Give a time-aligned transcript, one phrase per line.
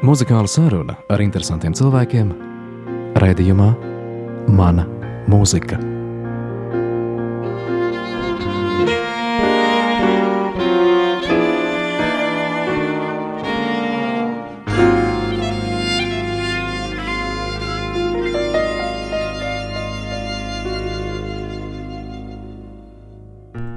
[0.00, 2.30] Muzikāla saruna ar interesantiem cilvēkiem
[3.20, 3.68] raidījumā
[4.48, 4.86] Mana
[5.28, 5.76] mūzika.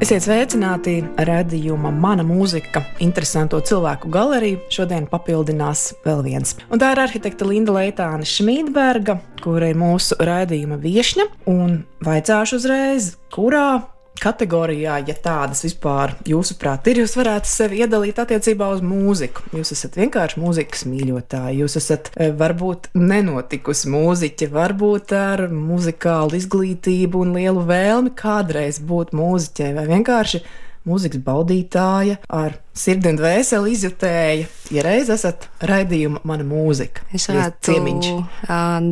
[0.04, 4.58] Esiet sveicināti redzējuma Mana mūzika, interesanto cilvēku galeriju.
[4.74, 6.58] Šodien papildinās vēl viens.
[6.68, 11.30] Un tā ir arhitekta Linda Leitāne Šmītberga, kura ir mūsu redzējuma viesņa.
[11.48, 13.93] Un vaicāšu uzreiz, kurā
[14.24, 19.46] kategorijā, ja tādas vispār jūsuprāt ir, jūs varētu sevi iedalīt attiecībā uz mūziku.
[19.58, 27.26] Jūs esat vienkārši mūzikas mīļotāji, jūs esat eh, varbūt nenotikusi mūziķe, varbūt ar muzikālu izglītību
[27.26, 30.44] un lielu vēlmi kādreiz būt mūziķei vai vienkārši
[30.88, 34.48] mūzikas baudītāja, ar sirdi un dvēseli izjutēja.
[34.74, 37.76] Ja reiz esat raidījuma mana mūzika, es varētu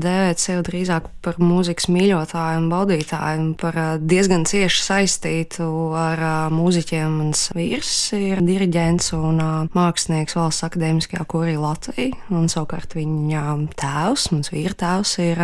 [0.03, 5.65] dēvēt sevi drīzāk par mūzikas mīļotāju un baudītāju, un par diezgan cieši saistītu
[5.97, 6.21] ar
[6.53, 7.17] mūziķiem.
[7.21, 9.41] Mans vīrs ir diriģents un
[9.73, 13.47] mākslinieks valsts akadēmiskajā korī Latvijā, un savukārt viņa
[13.81, 15.41] tēvs, mans vīra tēvs, ir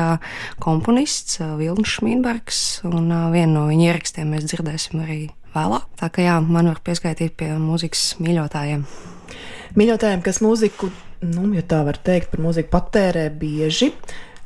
[0.64, 5.22] komponists Vilnis Šmīnbergs, un vienu no viņa ierakstiem mēs dzirdēsim arī
[5.58, 5.90] vēlāk.
[6.00, 8.86] Tā kā jā, man var pieskaitīt pie mūzikas mīļotājiem.
[9.78, 10.90] Mīļotājiem, kas mūziku,
[11.26, 13.92] nu, ja tā var teikt, par mūziku patērē bieži,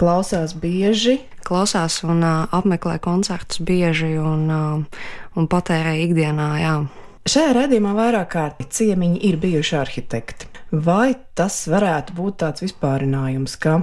[0.02, 1.20] klausās bieži.
[1.46, 5.06] Klausās un uh, apmeklē koncertus bieži un, uh,
[5.38, 6.50] un patērē ikdienā.
[6.62, 6.76] Jā.
[7.30, 10.50] Šajā redzējumā vairāk kārt ciemiņi ir bijuši arhitekti.
[10.72, 13.82] Vai tas varētu būt tāds vispārinājums, ka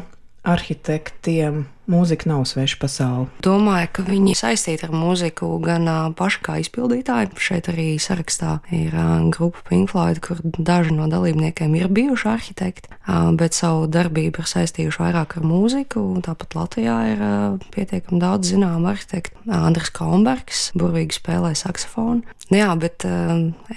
[0.49, 3.27] arhitektiem mūzika nav sveša pasaule.
[3.45, 7.31] Domāju, ka viņi saistīti ar mūziku gan paši kā izpildītāji.
[7.41, 8.93] Šeit arī sarakstā ir
[9.33, 12.93] grupa Pink Floyd, kur daži no dalībniekiem ir bijuši arhitekti,
[13.41, 16.05] bet savu darbību ir saistījuši vairāk ar mūziku.
[16.25, 17.25] Tāpat Latvijā ir
[17.73, 19.41] pietiekami daudz zināmu arhitektu.
[19.49, 22.37] Andris Kronbergs burvīgi spēlē saksofonu.
[22.53, 23.05] Nu jā, bet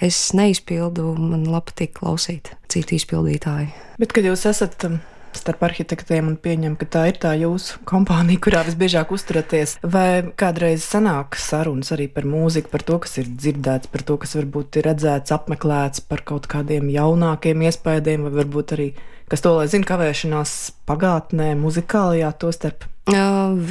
[0.03, 3.71] es neizpildu, man patīk klausīt citu izpildītāju.
[3.99, 4.83] Bet, kad jūs esat
[5.39, 9.77] starp arhitektiem un pieņem, ka tā ir tā jūsu kompānija, kurā visbiežāk uzturaties.
[9.83, 14.35] Vai kādreiz sanāk sarunas arī par mūziku, par to, kas ir dzirdēts, par to, kas
[14.39, 18.89] varbūt ir redzēts, apmeklēts, par kaut kādiem jaunākiem iespējām, vai varbūt arī,
[19.31, 20.57] kas to lai zina, kavēšanās
[20.89, 22.90] pagātnē, muzikālajā to starp?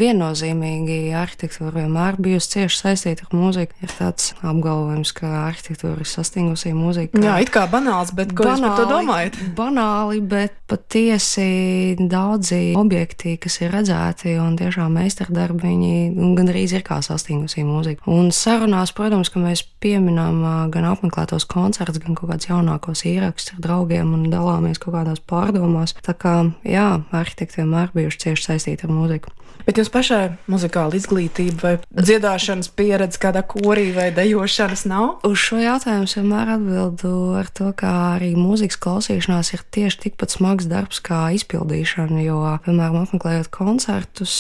[0.00, 3.76] Viennozīmīgi arhitektūra vienmēr bijusi cieši saistīta ar mūziku.
[3.84, 7.20] Ir tāds apgalvojums, ka arhitektūra ir sastingusi mūzika.
[7.20, 9.40] Jā, it kā banāls, bet ko banāli, jūs par to domājat?
[9.58, 17.00] Banāli, bet patiesi daudzi objekti, kas ir redzēti un tiešām meistardarbi, viņi gandrīz ir kā
[17.04, 18.06] sastingusi mūzika.
[18.10, 20.42] Un sarunās, protams, ka mēs pieminām
[20.74, 25.96] gan apmeklētos koncertus, gan kaut kādus jaunākos ierakstus ar draugiem un dalāmies kaut kādās pārdomās.
[26.06, 26.36] Tā kā,
[26.66, 29.29] jā, arhitekti vienmēr bijuši cieši saistīti ar mūziku.
[29.70, 35.20] Bet jums pašai muzikāla izglītība vai dziedāšanas pieredze kādā korī vai dejošanas nav?
[35.28, 40.66] Uz šo jautājumu vienmēr atbildu ar to, ka arī mūzikas klausīšanās ir tieši tikpat smags
[40.66, 44.34] darbs kā izpildīšana, jo, piemēram, apmeklējot koncertus,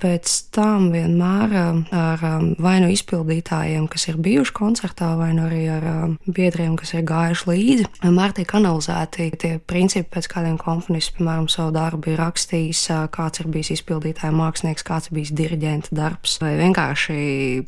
[0.00, 5.46] pēc tam vienmēr um, ar um, vai nu izpildītājiem, kas ir bijuši koncertā, vai nu
[5.46, 10.58] arī ar um, biedriem, kas ir gājuši līdzi, vienmēr tiek analizēti tie principi, pēc kādiem
[10.60, 15.34] komponists, piemēram, savu darbu ir rakstījis, uh, kāds ir bijis izpildītāja mākslinieks, kāds ir bijis
[15.36, 17.20] diriģenta darbs, vai vienkārši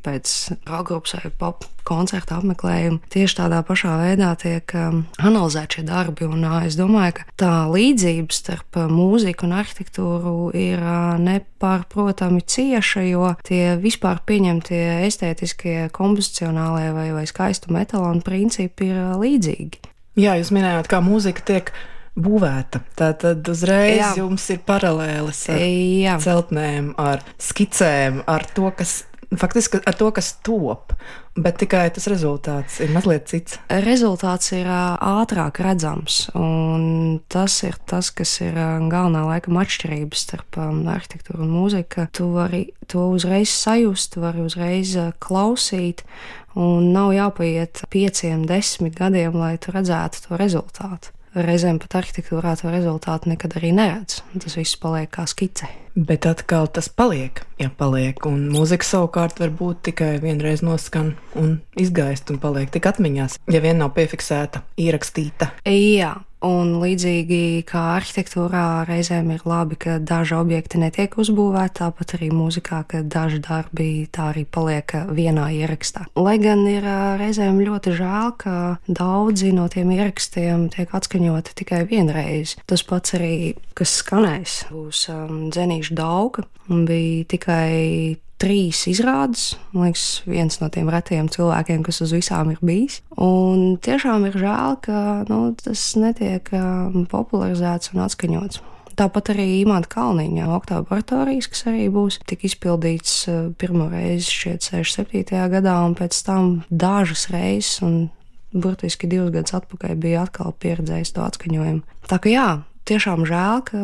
[0.02, 0.36] pēc
[0.70, 3.02] rockgrupas vai pop koncerta apmeklējumu.
[3.12, 6.26] Tieši tādā pašā veidā tiek um, analizēti šie darbi.
[6.26, 12.32] Un, uh, es domāju, ka tā līdzība starp uh, mūziku un arhitektūru ir uh, nepārprotama
[12.32, 19.82] jūtami cieša, jo tie vispār pieņemtie estētiskie, kompozicionālie vai, vai skaistu metālonu principi ir līdzīgi.
[20.16, 21.72] Jā, jūs minējāt, kā mūzika tiek
[22.16, 22.82] būvēta.
[22.94, 24.14] Tad uzreiz Jā.
[24.18, 26.18] jums ir paralēlis ar Jā.
[26.20, 29.04] celtnēm, ar skicēm, ar to, kas
[29.38, 30.94] faktiski ar to, kas top.
[31.32, 33.56] Bet tikai tas rezultāts ir mazliet cits.
[33.86, 38.58] Rezultāts ir ātrāk redzams, un tas ir tas, kas ir
[38.92, 42.04] galvenā laikam atšķirības starp arhitektūru un mūziku.
[42.12, 42.62] Tu vari
[42.92, 44.92] to uzreiz sajust, vari uzreiz
[45.24, 46.04] klausīt,
[46.52, 51.16] un nav jāpaiet pieciem, desmit gadiem, lai tu redzētu to rezultātu.
[51.32, 54.20] Reizēm pat arhitektūrā to rezultātu nekad arī neredz.
[54.36, 55.70] Tas viss paliek kā skice.
[55.94, 58.24] Bet atkal tas paliek, ja paliek.
[58.28, 63.60] Un mūzika savukārt var būt tikai vienreiz noskan un izgaist un paliek tik atmiņās, ja
[63.64, 65.52] vien nav piefiksēta, ierakstīta.
[65.68, 72.32] Jā, Un līdzīgi kā arhitektūrā reizēm ir labi, ka daži objekti netiek uzbūvēti, tāpat arī
[72.34, 76.08] mūzikā, ka daži darbi tā arī paliek vienā ierakstā.
[76.18, 76.82] Lai gan ir
[77.20, 78.56] reizēm ļoti žēl, ka
[78.90, 82.56] daudzi no tiem ierakstiem tiek atskaņoti tikai vienreiz.
[82.66, 89.52] Tas pats arī, kas skanēs, būs um, dzenīšu dauga un bija tikai trīs izrādes.
[89.72, 93.00] Man liekas, viens no tiem retajiem cilvēkiem, kas uz visām ir bijis.
[93.14, 94.98] Un tiešām ir žēl, ka
[95.30, 98.62] nu, tas netiek um, popularizēts un atskaņots.
[98.98, 104.66] Tāpat arī Imants Kalniņa oktobra oratorijas, kas arī būs tik izpildīts uh, pirmo reizi šeit
[104.68, 105.38] 67.
[105.54, 108.10] gadā, un pēc tam dažas reizes, un
[108.52, 111.86] burtiski divus gadus atpakaļ bija atkal pieredzējis to atskaņojumu.
[112.10, 112.48] Tā kā jā,
[112.88, 113.82] tiešām žēl, ka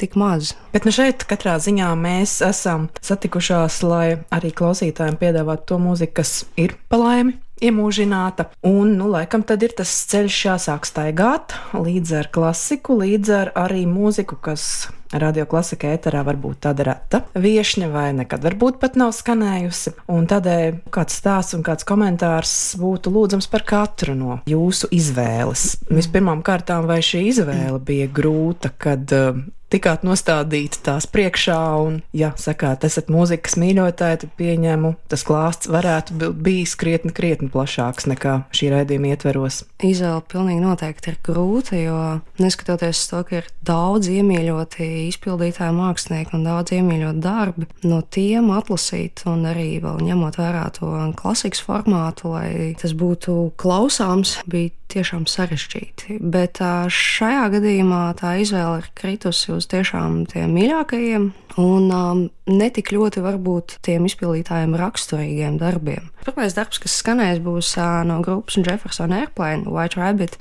[0.00, 0.54] tik maz.
[0.74, 6.42] Bet nu šeit katrā ziņā mēs esam satikušās, lai arī klausītājiem piedāvātu to mūziku, kas
[6.60, 7.38] ir palaimi.
[7.58, 13.50] Iemūžināta, un, nu, laikam, tad ir tas ceļš jāsāk staigāt līdz ar klasiku, līdz ar
[13.58, 18.98] arī mūziku, kas Radio klasika ēterā var būt tāda reta viesņa, vai nekad varbūt pat
[19.00, 19.94] nav skanējusi.
[20.12, 25.78] Un tādēļ kāds stāsts un kāds komentārs būtu lūdzams par katru no jūsu izvēles.
[25.88, 29.40] Vispirmām kārtām, vai šī izvēle bija grūta, kad uh,
[29.72, 36.16] tikāt nostādīti tās priekšā, un, ja sakāt, esat mūzikas mīļotāji, tad pieņemu, tas klāsts varētu
[36.20, 39.62] būt bijis krietni, krietni plašāks nekā šī raidījuma ietveros.
[39.84, 41.98] Izvēle pilnīgi noteikti ir grūta, jo
[42.40, 49.24] neskatoties to, ka ir daudz iemīļoti izpildītāji mākslinieki un daudz iemīļot darbi, no tiem atlasīt
[49.30, 56.18] un arī ņemot vērā to klasikas formātu, lai tas būtu klausāms, bija tiešām sarežģīti.
[56.32, 56.62] Bet
[56.92, 61.30] šajā gadījumā tā izvēle ir kritusi uz tiešām tiem mīļākajiem
[61.60, 66.08] un um, netik ļoti varbūt tiem izpildītājiem raksturīgiem darbiem.
[66.24, 70.36] Pirmais darbs, kas skanēs, būs uh, no grupas Jefferson Airplane, White Rabbit,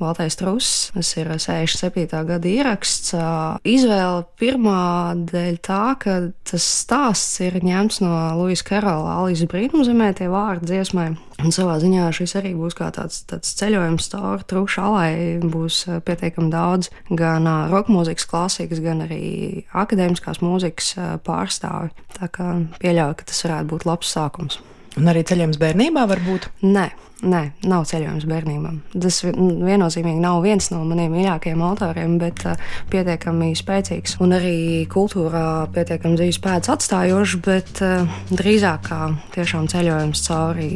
[0.00, 0.90] Baltais Truss.
[0.94, 2.06] Tas ir 67.
[2.30, 3.12] gada ieraksts.
[3.16, 6.18] Uh, izvēle pirmā dēļ tā, ka
[6.48, 11.10] tas stāsts ir ņemts no Luisa Karola Alijas brīnumzemē, tie vārdi dziesmai.
[11.44, 15.10] Un savā ziņā šis arī būs kā tāds, tāds ceļojums cauri trušu alai.
[15.44, 20.94] Būs pietiekami daudz gan roka mūzikas klasikas, gan arī akadēmiskās mūzikas mūzikas
[21.26, 21.92] pārstāvi.
[22.16, 24.60] Tā kā pieļauju, ka tas varētu būt labs sākums.
[24.96, 26.46] Un arī ceļojums bērnībā var būt?
[26.64, 26.86] Nē,
[27.28, 28.70] nē, nav ceļojums bērnībā.
[28.94, 32.56] Tas viennozīmīgi nav viens no maniem mīļākajiem autoriem, bet uh,
[32.92, 34.56] pietiekami spēcīgs un arī
[34.92, 39.02] kultūrā pietiekami dzīves pēdas atstājošs, bet uh, drīzāk kā
[39.36, 40.70] tiešām ceļojums cauri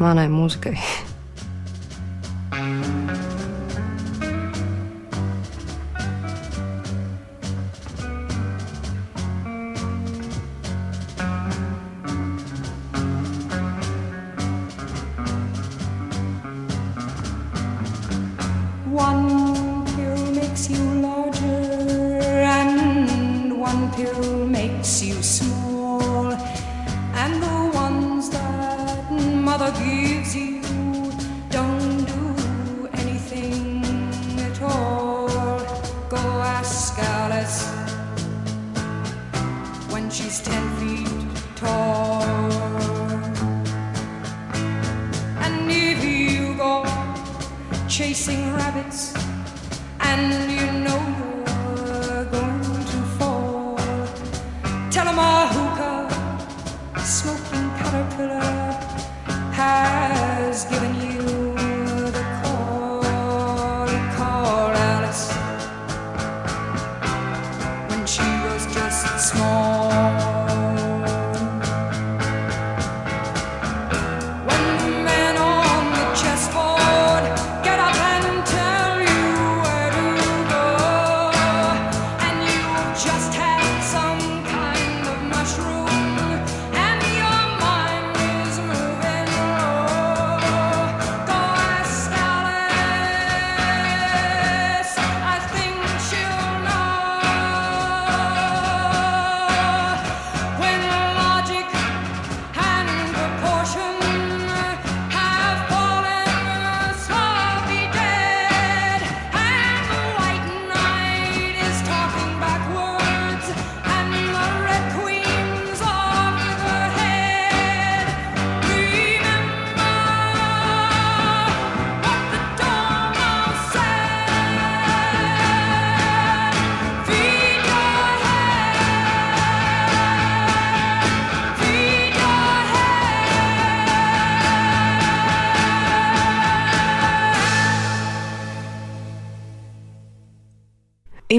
[0.00, 0.76] manai mūzikai.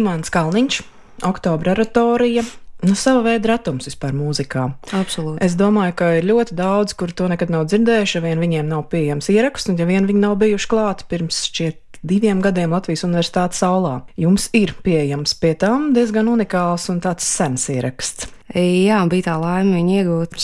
[0.09, 0.79] Imants Kalniņš,
[1.21, 2.41] Oktobra oratorija.
[2.81, 4.63] Nu, sava veida ratums vispār mūzikā.
[4.95, 5.37] Absolūti.
[5.45, 8.87] Es domāju, ka ir ļoti daudz, kur to nekad nav dzirdējuši, ja vien viņiem nav
[8.89, 13.61] pieejams ieraksts, un ja vien viņi nav bijuši klāti pirms šķiet diviem gadiem Latvijas Universitātes
[13.61, 13.99] saulā.
[14.17, 18.31] Jums ir pieejams pie tām diezgan unikāls un tāds sens ieraksts.
[18.55, 20.39] Jā, bija tā laime viņu iegūt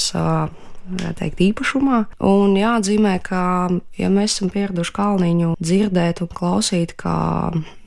[0.86, 2.04] savā teikt, īpašumā.
[2.26, 3.42] Un jāatzīmē, ka,
[3.98, 7.18] ja mēs esam pieraduši Kalniņu dzirdēt un klausīt kā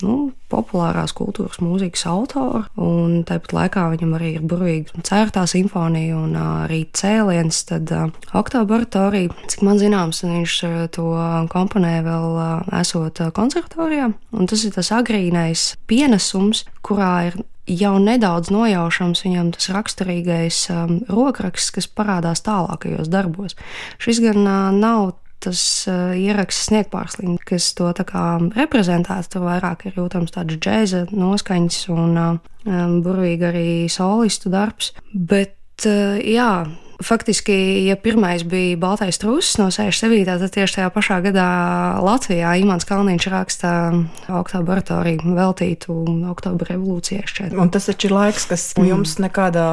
[0.03, 0.17] nu,
[0.49, 6.85] populārās kultūras mūzikas autoru, un tāpat laikā viņam arī ir burvīga cērtā simfonija un arī
[6.97, 10.57] cēliens, tad uh, oktobratorija, cik man zināms, viņš
[10.97, 11.11] to
[11.53, 18.51] komponē vēl uh, esot konservatorijā, un tas ir tas agrīnais pienesums, kurā ir jau nedaudz
[18.55, 23.57] nojaušams viņam tas raksturīgais um, rokraksts, kas parādās tālākajos darbos.
[24.03, 28.25] Šis gan uh, nav tas uh, ieraksts sniegpārslīd, kas to tā kā
[28.57, 29.31] reprezentēts.
[29.33, 32.35] Tur vairāk ir jūtams tāds džēza noskaņas un uh,
[32.67, 34.93] um, burvīgi arī solistu darbs.
[35.13, 36.67] Bet, uh, jā,
[36.99, 37.55] Faktiski,
[37.87, 40.25] ja pirmais bija Baltais Trusis no 67.
[40.27, 41.45] tad tieši tajā pašā gadā
[42.03, 43.71] Latvijā Imants Kalniņš raksta
[44.35, 45.95] Oktobra oratoriju veltītu
[46.33, 47.55] Oktobra revolūcijai šķiet.
[47.55, 48.89] Un tas taču ir laiks, kas mm.
[48.91, 49.69] jums nekādā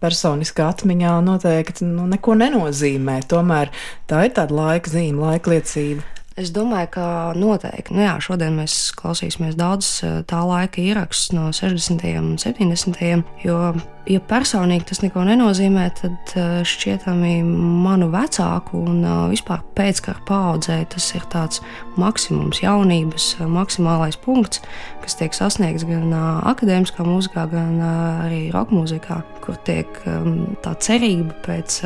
[0.00, 3.20] personiskā atmiņā noteikti nu, neko nenozīmē.
[3.28, 3.68] Tomēr
[4.08, 6.06] tā ir tāda laika zīme, laika liecība.
[6.38, 7.94] Es domāju, ka noteikti.
[7.96, 12.04] Nu jā, šodien mēs klausīsimies daudz eh, tā laika ierakstus no 60.
[12.20, 13.24] un 70.
[13.42, 13.72] Jo,
[14.06, 17.40] ja personīgi tas neko nenozīmē, tad eh, šķietami
[17.82, 21.64] manu vecāku un eh, vispār pēckara paudzē tas ir tāds
[21.98, 24.62] maksimums, jaunības maksimālais punkts,
[25.02, 31.34] kas tiek sasniegts gan akadēmiskā mūzikā, gan arī roka mūzikā, kur tiek ehm, tā cerība
[31.42, 31.82] pēc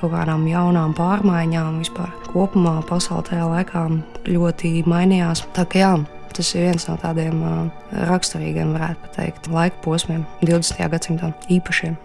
[0.00, 1.80] kaut kādām jaunām pārmaiņām.
[1.84, 3.86] Vispār kopumā pasaulē tajā laikā
[4.28, 5.44] ļoti mainījās.
[5.56, 5.94] Tā kā jā,
[6.36, 7.42] tas ir viens no tādiem
[8.10, 10.88] raksturīgiem, varētu teikt, laika posmiem, 20.
[10.94, 11.98] gadsimta īpašiem.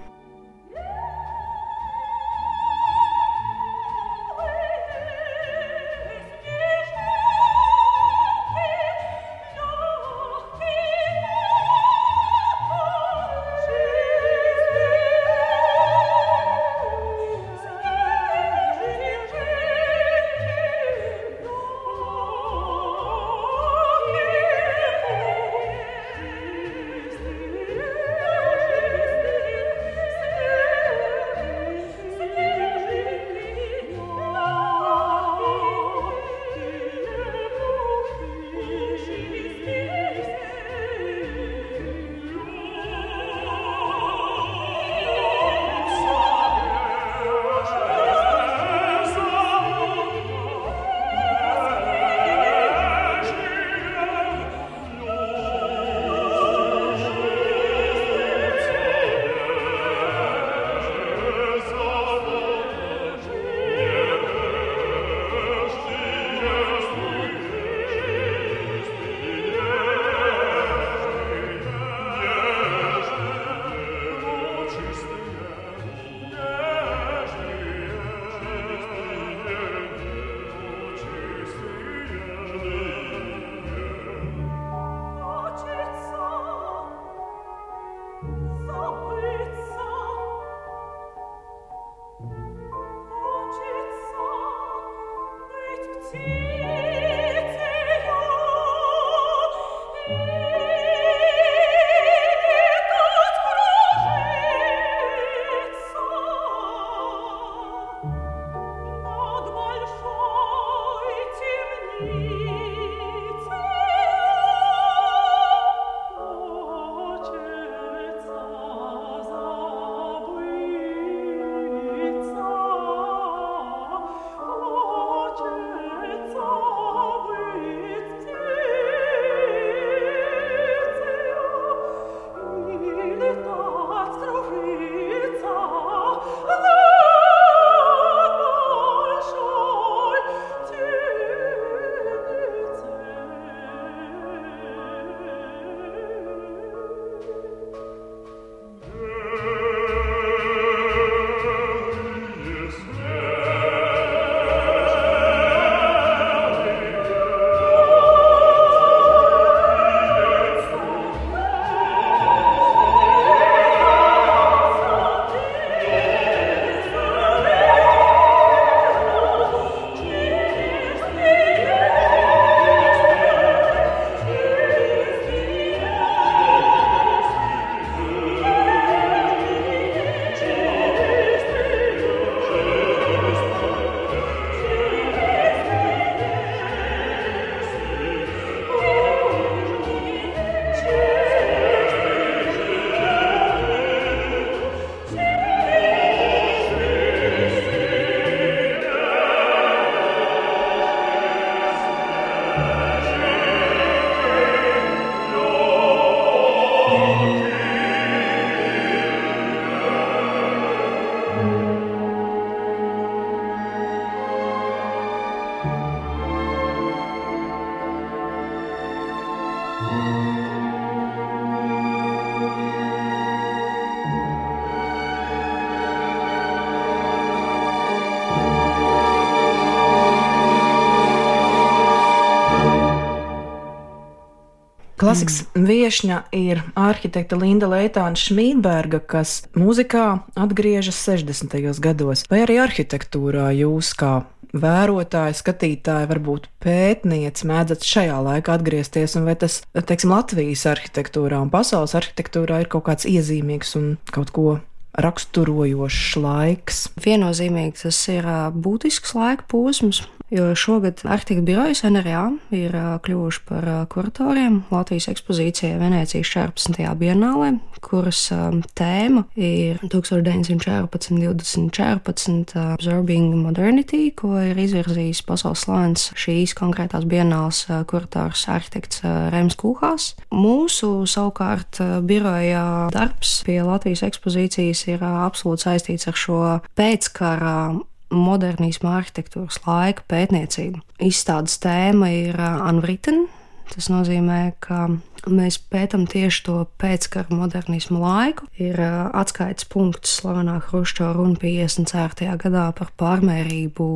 [235.06, 235.66] Klasikas mm.
[235.70, 241.54] viesņa ir arhitekta Linda Leitāna Šmītberga, kas mūzikā atgriežas 60.
[241.84, 244.24] gados, vai arī arhitektūrā jūs kā
[244.56, 251.52] vērotāji, skatītāji, varbūt pētnieci mēdzat šajā laikā atgriezties, un vai tas, teiksim, Latvijas arhitektūrā un
[251.54, 254.48] pasaules arhitektūrā ir kaut kāds iezīmīgs un kaut ko
[254.96, 256.86] raksturojošs laiks?
[257.04, 260.06] Viennozīmīgi tas ir būtisks laika posms.
[260.34, 262.74] Jo šogad arhitekta birojas NRA ir
[263.06, 266.82] kļuvuši par kuratoriem Latvijas ekspozīcijai Venecijas 14.
[266.98, 267.52] bienālē,
[267.86, 268.34] kuras
[268.74, 279.06] tēma ir 1914-2014 Absorbing Modernity, ko ir izvirzījis pasaules slānis šīs konkrētās bienāls kurators arhitekts
[279.06, 280.18] Rems Kūhās.
[280.34, 287.78] Mūsu savukārt biroja darbs pie Latvijas ekspozīcijas ir absolūti saistīts ar šo pēckara
[288.14, 290.84] modernisma arhitektūras laika pētniecību.
[291.04, 293.26] Izstādes tēma ir Unwritten.
[293.66, 294.86] Tas nozīmē, ka
[295.26, 298.46] mēs pētām tieši to pēckara modernismu laiku.
[298.62, 302.36] Ir atskaites punkts slavenā Hruščova runa 54.
[302.44, 303.88] gadā par pārmērību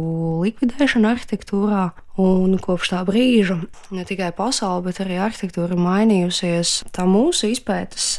[0.45, 1.83] likvidēšanu arhitektūrā.
[2.19, 3.59] Un kopš tā brīža
[3.95, 6.73] ne tikai pasaule, bet arī arhitektūra ir mainījusies.
[6.95, 8.17] Tā mūsu izpētes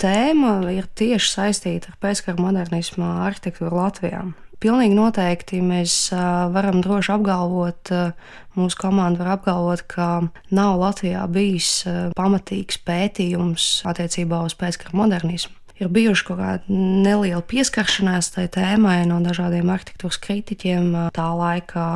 [0.00, 4.24] tēma ir tieši saistīta ar pēckara modernismu arhitektūru Latvijā.
[4.64, 5.94] Pilnīgi noteikti mēs
[6.54, 7.90] varam droši apgalvot,
[8.56, 10.06] mūsu komanda var apgalvot, ka
[10.56, 11.82] nav Latvijā bijis
[12.16, 19.18] pamatīgs pētījums attiecībā uz pēckara modernismu ir bijuši kaut kāda neliela pieskaršanās tai tēmai no
[19.24, 21.86] dažādiem arhitektūras kritiķiem, tā laika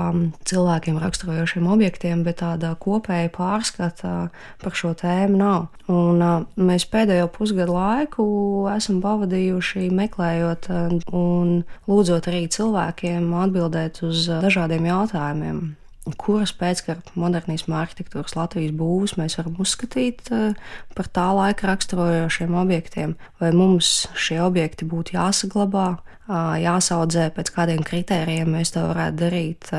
[0.49, 4.15] cilvēkiem raksturojošiem objektiem, bet tāda kopēja pārskata
[4.63, 5.69] par šo tēmu nav.
[5.89, 6.23] Un
[6.69, 8.29] mēs pēdējo pusgadu laiku
[8.75, 10.71] esam pavadījuši meklējot
[11.15, 15.69] un lūdzot arī cilvēkiem atbildēt uz dažādiem jautājumiem
[16.17, 20.55] kuras pēckara modernisma arhitektūras Latvijas būvus mēs varam uzskatīt eh,
[20.97, 28.51] par tā laika raksturojošiem objektiem, vai mums šie objekti būtu jāsaglabā, jāsaudzē, pēc kādiem kritērijiem
[28.53, 29.71] mēs to varētu darīt.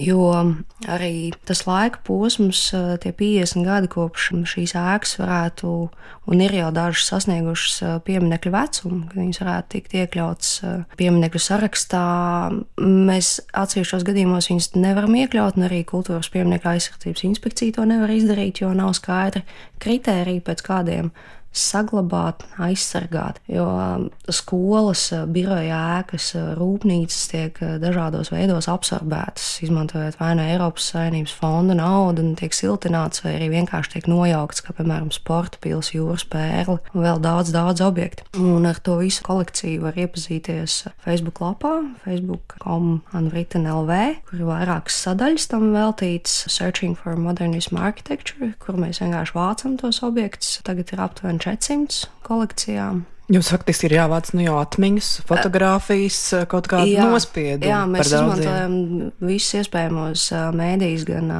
[0.00, 0.28] Jo
[0.88, 2.70] arī tas laika posms,
[3.02, 5.72] tie 50 gadi kopš šīs ēkas varētu,
[6.32, 10.54] un ir jau dažas sasniegušas pieminiektu vecumu, kad viņas varētu tikt iekļautas
[10.96, 12.06] pieminiektu sarakstā.
[12.80, 18.64] Mēs atsevišķos gadījumos viņus nevaram iekļaut, un arī kultūras pieminiektu aizsardzības inspekcija to nevar izdarīt,
[18.64, 19.44] jo nav skaidri
[19.82, 21.12] kritēriji, pēc kādiem
[21.52, 23.40] saglabāt, aizsargāt.
[23.50, 23.66] Jo
[24.32, 31.76] skolas, biroja ēkas, rūpnīcas tiek uh, dažādos veidos absorbētas, izmantojot vai no Eiropas Savienības fonda
[31.78, 36.78] naudu, un tiek siltināts, vai arī vienkārši tiek nojaukts, kā piemēram sporta pils, jūras pērli
[36.92, 38.26] un vēl daudz, daudz objektu.
[38.40, 41.74] Un ar to visu kolekciju var iepazīties Facebook lapā,
[42.06, 49.02] facebook.com Unwritten LV, kur ir vairākas sadaļas tam veltīts Searching for Modernism Architecture, kur mēs
[49.02, 50.58] vienkārši vācam tos objektus.
[50.66, 53.04] Tagad ir aptuveni 400 kolekcijām.
[53.32, 56.16] Jums faktiski ir jāvāc nu jau atmiņas, fotografijas,
[56.52, 57.64] kaut kāda nospieduma.
[57.64, 58.74] Jā, mēs izmantojam
[59.24, 60.24] visus iespējamos
[60.58, 61.30] mēdījus, gan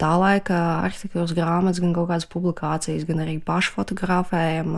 [0.00, 4.74] tā laika arhitektūras grāmatas, gan kaut kādas publikācijas, gan arī pašu fotografējam,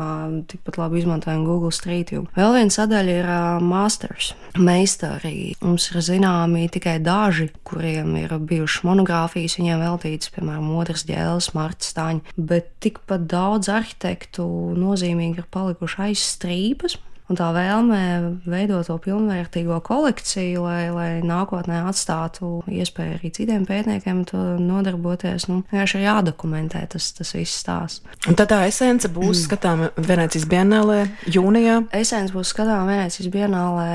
[0.53, 2.29] tikpat labi izmantojam Google Street View.
[2.37, 3.33] Vēl viena sadaļa ir
[3.67, 5.57] masters, meistari.
[5.65, 11.91] Mums ir zināmi tikai daži, kuriem ir bijušas monogrāfijas, viņiem veltītas, piemēram, otrs ģēles, Marta
[11.91, 14.47] Staņa, bet tikpat daudz arhitektu
[14.79, 16.99] nozīmīgi ir palikuši aizstrādāti Caraíbas
[17.33, 17.99] Un tā vēlme
[18.45, 25.63] veidot to pilnvērtīgo kolekciju, lai, lai nākotnē atstātu iespēju arī citiem pētniekiem to nodarboties, nu,
[25.71, 28.03] vienkārši ir jādokumentē tas, tas viss stāsts.
[28.29, 29.45] Un tad tā esence būs mm.
[29.47, 30.99] skatāma Venecijas bienālē
[31.33, 31.79] jūnijā?
[31.97, 33.89] Esence būs skatāma Venecijas bienālē,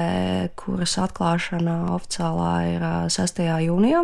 [0.57, 3.43] kuras atklāšana oficiālā ir 6.
[3.67, 4.01] jūnijā.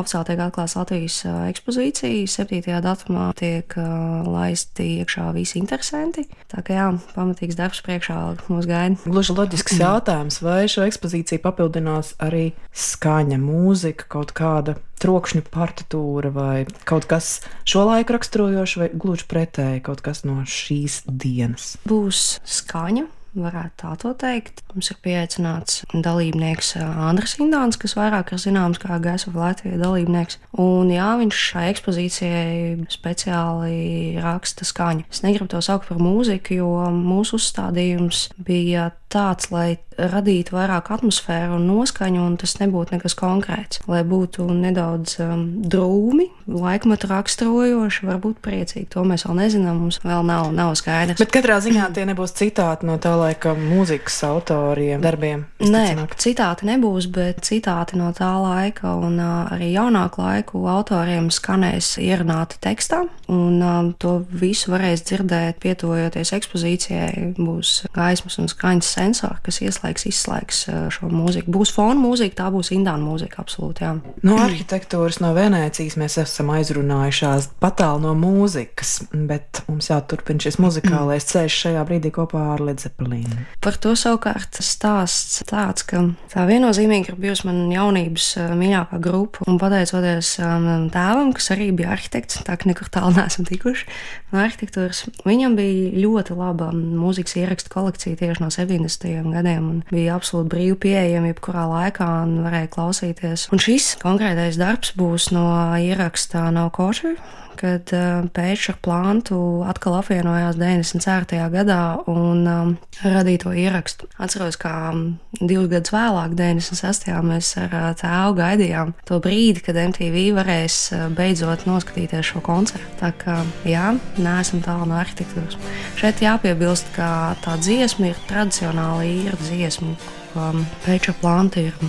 [0.00, 1.20] Oficiāli tiek atklāts Latvijas
[1.52, 2.82] ekspozīcija, 7.
[2.82, 6.26] datumā tiek laisti iekšā visi interesanti.
[6.50, 8.18] Tā kā jā, pamatīgs darbs priekšā
[8.50, 8.98] mums gaida.
[9.06, 16.56] Gluži loģisks jautājums, vai šo ekspozīciju papildinās arī skaņa, mūzika, kaut kāda trokšņu partitūra vai
[16.88, 21.74] kaut kas šo laiku raksturojošs, vai gluži pretēji kaut kas no šīs dienas?
[21.88, 24.62] Būs skaņa varētu tā to teikt.
[24.72, 30.38] Mums ir pieaicināts dalībnieks Andris Indāns, kas vairāk ir zināms kā Gaisa Latvijas dalībnieks.
[30.60, 35.06] Un jā, viņš šai ekspozīcijai speciāli raksta skaņu.
[35.12, 41.56] Es negribu to saukt par mūziku, jo mūsu uzstādījums bija tāds, lai radītu vairāk atmosfēru
[41.58, 43.82] un noskaņu, un tas nebūtu nekas konkrēts.
[43.90, 48.88] Lai būtu nedaudz um, drūmi, laikmetu raksturojoši, varbūt priecīgi.
[48.94, 51.20] To mēs vēl nezinām, mums vēl nav, nav skaidrs.
[51.20, 55.46] Bet katrā ziņā tie nebūs citāti no tā laika mūzikas autoriem darbiem.
[55.62, 55.86] Nē,
[56.20, 62.60] citāti nebūs, bet citāti no tā laika un uh, arī jaunāku laiku autoriem skanēs ierunāti
[62.62, 67.32] tekstā, un um, to visu varēs dzirdēt, pietuvojoties ekspozīcijai.
[67.36, 71.52] Būs gaismas un skaņas sensori, kas ieslēgs, izslēgs uh, šo mūziku.
[71.52, 73.84] Būs fona mūzika, tā būs indāna mūzika, absolūti.
[73.84, 73.92] Jā.
[74.26, 81.26] No arhitektūras, no Venēcijas mēs esam aizrunājušās patālu no mūzikas, bet mums jāturpina šis muzikālais
[81.30, 83.46] ceļš šajā brīdī kopā ar Ledzepelīnu.
[83.64, 89.46] Par to savukārt stāsts tāds, ka tā viennozīmīgi ir bijusi man jaunības uh, mīļākā grupa,
[89.50, 93.88] un pateicoties um, tēvam, kas arī bija arhitekts, tā ka nekur tālu neesam tikuši
[94.32, 98.91] no arhitektūras, viņam bija ļoti laba mūzikas ierakstu kolekcija tieši no 70.
[99.00, 103.48] Gadiem, un bija absolūti brīvi pieejama jebkurā laikā, un varēja klausīties.
[103.52, 105.46] Un šis konkrētais darbs būs no
[105.78, 107.16] ieraksta No Kosher,
[107.62, 111.46] kad uh, pēkšņi plāntu atkal apvienojās 94.
[111.52, 112.72] gadā un um,
[113.04, 114.08] radīja to ierakstu.
[114.22, 115.04] Atceros, kā um,
[115.38, 117.08] divus gadus vēlāk, 96.
[117.26, 122.98] mēs ar uh, tēvu gaidījām to brīdi, kad MTV varēs uh, beidzot noskatīties šo koncertu.
[123.00, 125.58] Tā kā jā, neesam tālu no arhitektūras.
[126.00, 129.96] Šeit jāpiebilst, ka tā dziesma ir tradicionāla īra dziesma,
[130.34, 131.82] ko um, pēkšņi plānti ir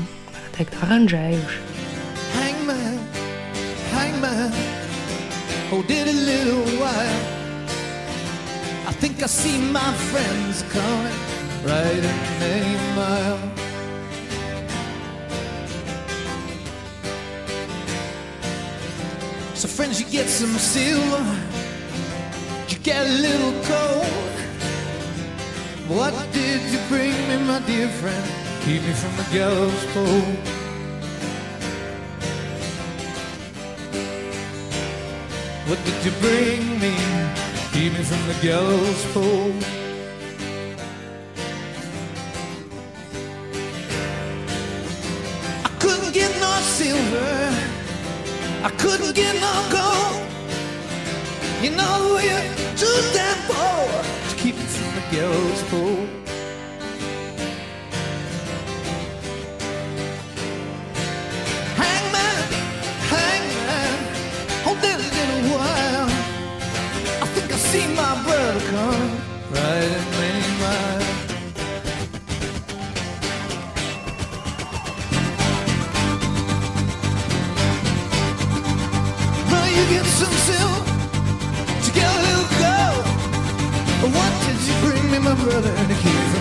[0.54, 1.73] teikt, aranžējuši.
[9.04, 11.20] Think I see my friends coming
[11.66, 13.40] right in a mile.
[19.56, 21.26] So, friends, you get some silver,
[22.70, 24.36] you get a little cold.
[25.90, 28.26] What did you bring me, my dear friend?
[28.64, 30.34] Keep me from the gallows pole.
[35.68, 37.63] What did you bring me?
[37.74, 39.52] Keep me from the gallows pole.
[45.66, 47.34] I couldn't get no silver.
[48.64, 50.22] I couldn't get no gold.
[51.64, 55.93] You know you're too damn poor to keep me from the gallows pole.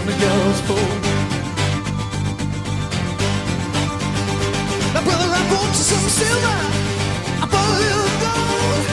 [0.06, 0.94] The gallows pole.
[4.94, 6.58] Now, brother, I bought you some silver.
[7.42, 8.84] I bought a little gold.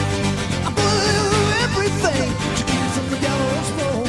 [0.66, 1.34] I bought a little
[1.66, 4.06] everything to keep from the gallows pole.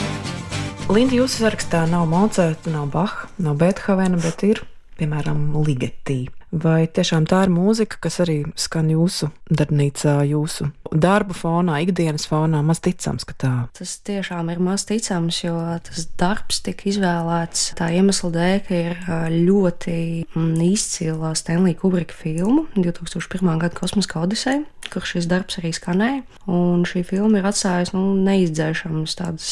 [0.95, 4.61] Linda, jūsu sarakstā nav Mocarta, nav Baha, nav Beethovena, bet ir,
[4.99, 6.27] piemēram, Ligetī.
[6.51, 12.59] Vai tiešām tā ir mūzika, kas arī skan jūsu darbnīcā, jūsu darba fonā, ikdienas fonā?
[12.67, 13.53] Maz ticams, ka tā.
[13.77, 15.55] Tas tiešām ir maz ticams, jo
[15.87, 18.99] tas darbs tika izvēlēts tā iemesla dēļ, ka ir
[19.47, 19.95] ļoti
[20.27, 23.47] mm, izcila Stanley Kubrika filma 2001.
[23.63, 26.21] gada kosmosa odiseja, kur šis darbs arī skanēja.
[26.51, 29.49] Un šī filma ir atstājusi nu, neizdzēšamas tādas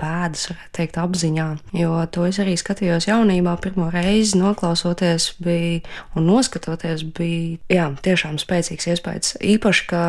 [0.00, 1.48] pēdas, varētu teikt, apziņā.
[1.76, 5.82] Jo to es arī skatījos jaunībā, pirmo reizi noklausoties bija
[6.16, 9.36] un noskatoties, bija jā, tiešām spēcīgs iespējas.
[9.44, 10.02] Īpaši, ka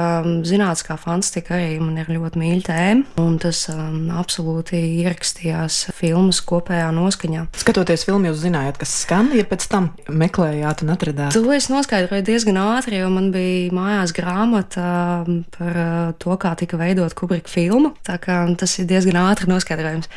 [0.47, 6.89] zinātniskā fantastika arī man ir ļoti mīļa tēma, un tas um, absolūti ierakstījās filmas kopējā
[6.95, 7.47] noskaņā.
[7.59, 11.35] Skatoties filmu, jūs zinājāt, kas skan, ja pēc tam meklējāt un atradāt?
[11.35, 16.53] To es noskaidroju diezgan ātri, jo man bija mājās grāmata um, par uh, to, kā
[16.59, 17.91] tika veidot Kubrika filma.
[18.07, 20.07] Tā kā tas ir diezgan ātri noskaidrojams.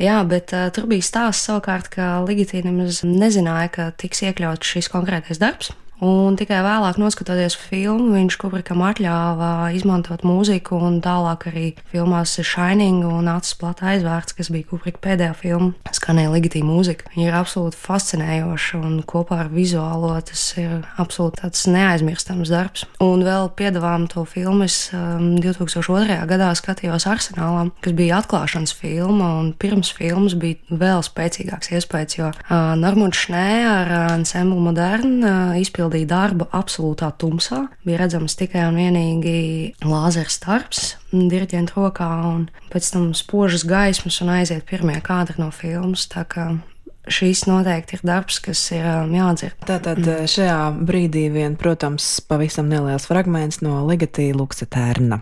[0.00, 4.90] Jā, bet uh, tur bija stāsts savukārt, ka Ligitīna nemaz nezināja, ka tiks iekļauts šis
[4.92, 5.74] konkrētais darbs.
[6.02, 13.04] Un tikai vēlāk, noskatoties filmu, viņš Kubrikam atļāva izmantot mūziku, un tālāk arī filmās Shining
[13.06, 17.06] un Acis plata aizvērts, kas bija Kubrika pēdējā filma, skanēja legitīma mūzika.
[17.14, 22.82] Viņa ir absolūti fascinējoša, un kopā ar vizuālo tas ir absolūti tāds neaizmirstams darbs.
[23.04, 26.18] Un vēl piedāvām to filmu es um, 2002.
[26.32, 32.34] gadā skatījos Arsenālā, kas bija atklāšanas filma, un pirms filmas bija vēl spēcīgāks iespējas, jo
[32.34, 37.68] uh, Normons Šnē ar uh, Ensemble Modern uh, izpildīja izpildīja darbu absolūtā tumsā.
[37.84, 44.30] Bija redzams tikai un vienīgi lāzera starps, diriģenta rokā, un pēc tam spožas gaismas un
[44.30, 46.08] aiziet pirmie kadri no filmas.
[47.08, 49.58] šis noteikti ir darbs, kas ir um, jādzird.
[49.66, 50.26] Tātad mm.
[50.30, 55.20] šajā brīdī vien, protams, pavisam neliels fragments no Ligatīna Luksatērna.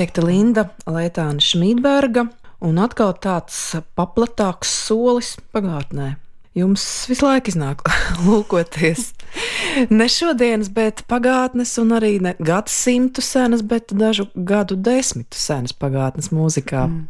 [0.00, 2.22] Arhitekte Linda Leitāna Šmītberga,
[2.64, 6.14] un atkal tāds paplatāks solis pagātnē.
[6.56, 7.84] Jums visu laiku iznāk
[8.24, 9.10] lūkoties.
[9.92, 16.32] Ne šodienas, bet pagātnes, un arī ne gadsimtu senas, bet dažu gadu desmitu senas pagātnes
[16.32, 16.86] mūzikā.
[16.88, 17.04] Mm.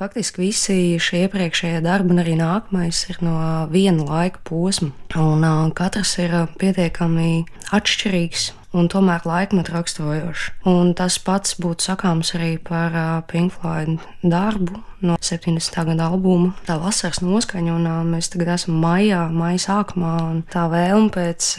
[0.00, 3.36] Faktiski visi šie iepriekšējie darbi, un arī nākamais, ir no
[3.68, 4.88] viena laika posma.
[5.20, 7.44] Un uh, katrs ir pietiekami
[7.76, 10.48] atšķirīgs un tomēr laikmetu raksturojošs.
[10.68, 12.96] Un tas pats būtu sakāms arī par
[13.30, 15.84] Pink Floyd darbu no 70.
[15.88, 16.52] gada albuma.
[16.66, 21.50] Tā vasaras noskaņa, un mēs tagad esam maijā, maija sākumā, un tā vēlme pēc,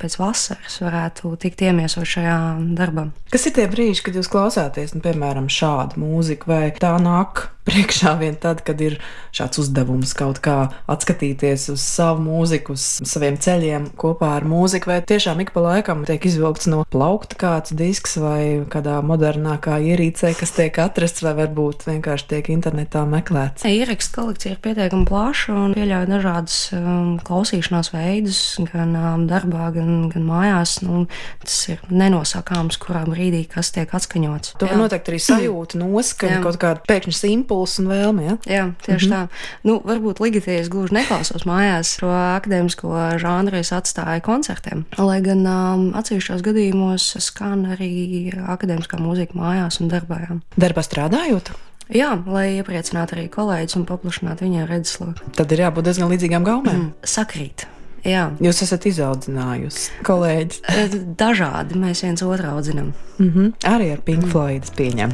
[0.00, 2.38] pēc vasaras varētu tikt iemiesot šajā
[2.78, 3.08] darbā.
[3.34, 8.12] Kas ir tie brīži, kad jūs klausāties, nu, piemēram, šādu mūziku, vai tā nāk priekšā
[8.20, 8.98] vien tad, kad ir
[9.34, 15.00] šāds uzdevums kaut kā atskatīties uz savu mūziku, uz saviem ceļiem kopā ar mūziku, vai
[15.02, 20.52] tiešām ik pa laikam tiek izvilkts no plaukta kāds disks vai kādā modernākā ierīcē, kas
[20.54, 23.64] tiek atrasts, vai varbūt vienkārši tiek internetā internetā meklēts?
[23.64, 28.40] Ierakstu kolekcija ir pietiekami plaša un pieļauj dažādas um, klausīšanās veidus,
[28.72, 30.82] gan um, darbā, gan, gan mājās.
[30.84, 31.06] Nu,
[31.42, 34.56] tas ir nenosakāms, kurā brīdī kas tiek atskaņots.
[34.60, 38.24] To noteikti arī sajūta, noskaņa, kaut kāda pēkšņas impulsa un vēlme.
[38.28, 38.36] Ja?
[38.44, 39.32] Jā, tieši mm -hmm.
[39.34, 39.60] tā.
[39.64, 44.84] Nu, varbūt Ligitīs gluži neklausos mājās šo akadēmisko žanru es atstāju koncertiem.
[44.98, 50.20] Lai gan um, atsevišķos gadījumos skan arī akadēmiskā mūzika mājās un darbā.
[50.24, 50.40] Jā.
[50.56, 51.52] Darbā strādājot?
[51.92, 55.32] Jā, lai iepriecinātu arī kolēģus un paplašinātu viņu redzesloku.
[55.36, 56.78] Tad ir jābūt diezgan līdzīgām gaumēm.
[56.80, 57.66] Mm, sakrīt.
[58.04, 58.26] Jā.
[58.44, 60.62] Jūs esat izaudzinājusi kolēģis.
[61.22, 62.92] Dažādi mēs viens otru audzinām.
[63.18, 63.52] Mm -hmm.
[63.68, 65.12] Arī ar Pink Floyd pieņem.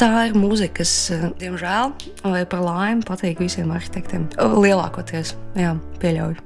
[0.00, 1.92] Tā ir mūzika, kas, diemžēl,
[2.24, 4.28] vai par laimi, patīk visiem arhitektiem.
[4.38, 6.36] Lielākoties, jā, pieļauju.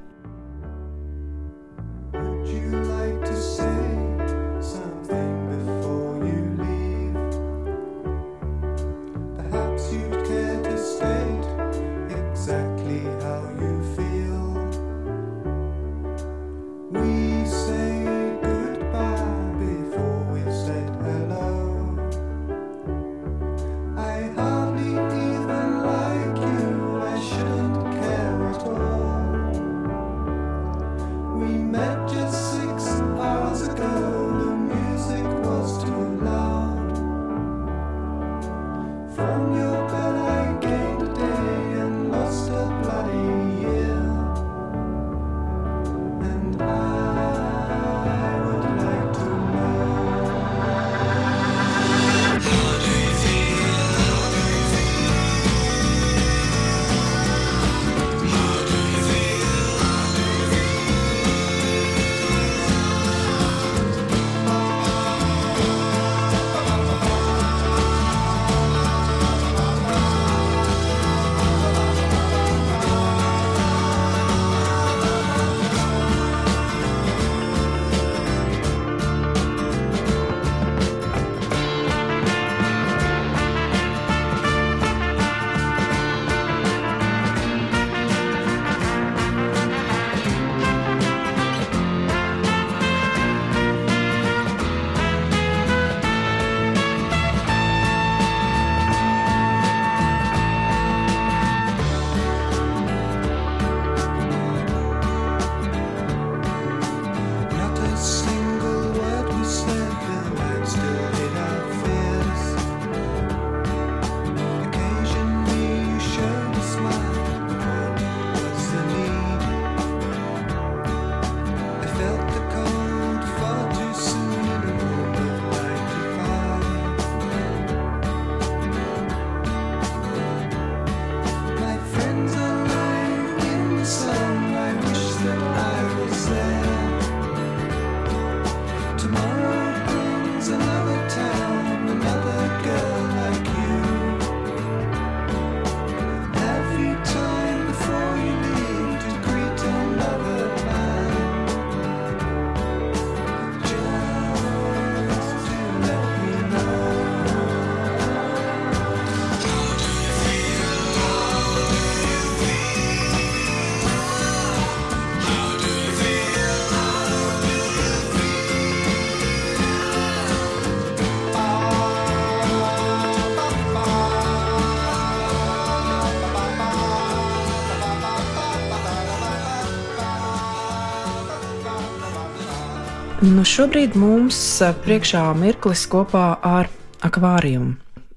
[183.23, 186.67] Nu, šobrīd mums eh, priekšā mirklis kopā ar
[187.07, 187.69] akvāriju.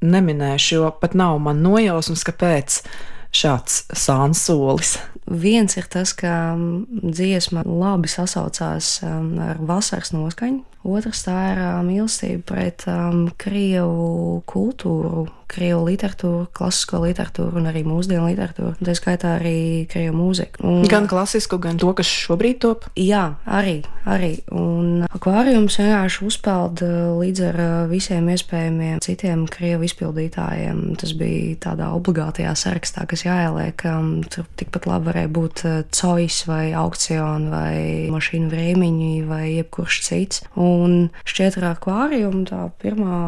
[0.02, 2.80] Neminēšu, jo pat nav man nojausmas, kāpēc
[3.30, 4.96] šāds sānsolis.
[5.30, 10.64] Viens ir tas, ka mm, dziesma labi sasaucās mm, ar vasaras noskaņu.
[10.90, 17.82] Otrs tā ir mm, mīlestība pret um, krievu kultūru, krievu literatūru, klasisko literatūru un arī
[17.86, 18.74] mūsdienu literatūru.
[18.82, 20.62] Tā skaitā arī krievu mūziku.
[20.66, 22.88] Un, gan klasisku, gan to, kas šobrīd top.
[22.98, 23.78] Jā, arī.
[24.08, 24.32] arī.
[24.54, 26.82] Un akvārijums vienkārši uzpeld
[27.20, 30.82] līdz ar visiem iespējamiem citiem krievu izpildītājiem.
[31.00, 33.86] Tas bija tādā obligātajā sarakstā, kas jāieliek.
[34.32, 37.76] Tur tikpat labi varēja būt cojas vai aukciona vai
[38.12, 40.42] mašīnu vrēmiņi vai jebkurš cits.
[40.58, 43.20] Un šķiet ar akvāriju tā pirmā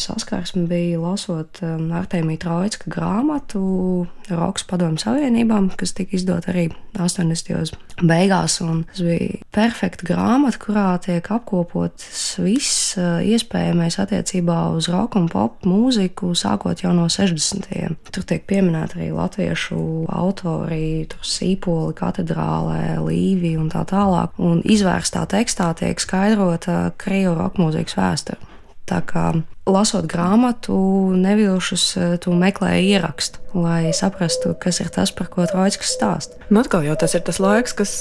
[0.00, 6.70] saskarsme bija lasot lasot um, Artēmija Trojska grāmatu Rokas padomu savienībām, kas tika izdota arī
[6.94, 7.76] 80.
[8.02, 8.58] beigās.
[8.58, 15.64] Tas bija perfekta grāmata, kurā tiek apkopots viss uh, iespējamais attiecībā uz roka un pop
[15.66, 17.96] mūziku, sākot jau no 60.
[18.12, 24.38] Tur tiek pieminēta arī latviešu autori, sīpoli, katedrālē, līvi un tā tālāk.
[24.38, 28.51] Un izvērstā tekstā tiek skaidrota krievu roka mūzikas vēsture.
[28.88, 29.30] Tā kā
[29.68, 30.74] lasot grāmatu,
[31.14, 36.40] nevilšus eh, tu meklēji ierakstu, lai saprastu, kas ir tas, par ko Trojskis stāsta.
[36.50, 37.92] Nu, atkal jau tas ir tas laiks, kas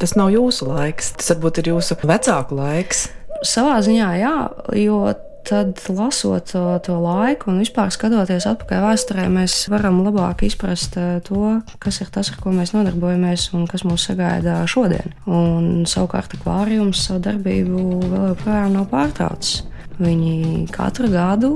[0.00, 3.10] tas nav jūsu laiks, tas varbūt ir jūsu vecāku laiks.
[3.44, 4.36] Savā ziņā, jā,
[4.80, 5.02] jo
[5.44, 11.18] tad lasot to, to laiku un vispār skatoties atpakaļ vēsturē, mēs varam labāk izprast eh,
[11.26, 15.12] to, kas ir tas, ar ko mēs nodarbojamies un kas mūs sagaida šodien.
[15.28, 19.66] Un savukārt akvārijums savu darbību vēl joprojām nav pārtraucis.
[19.99, 21.55] Viņi katru gadu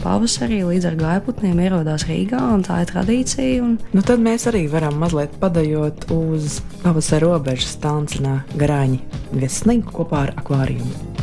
[0.00, 3.62] pavasarī līdz ar gaiputniem ierodās Rīgā, un tā ir tradīcija.
[3.62, 3.76] Un...
[3.94, 9.02] Nu, tad mēs arī varam mazliet padējot uz pavasara robežas Tāncinā Garāņi
[9.36, 11.14] viesnīgi kopā ar akvāriju.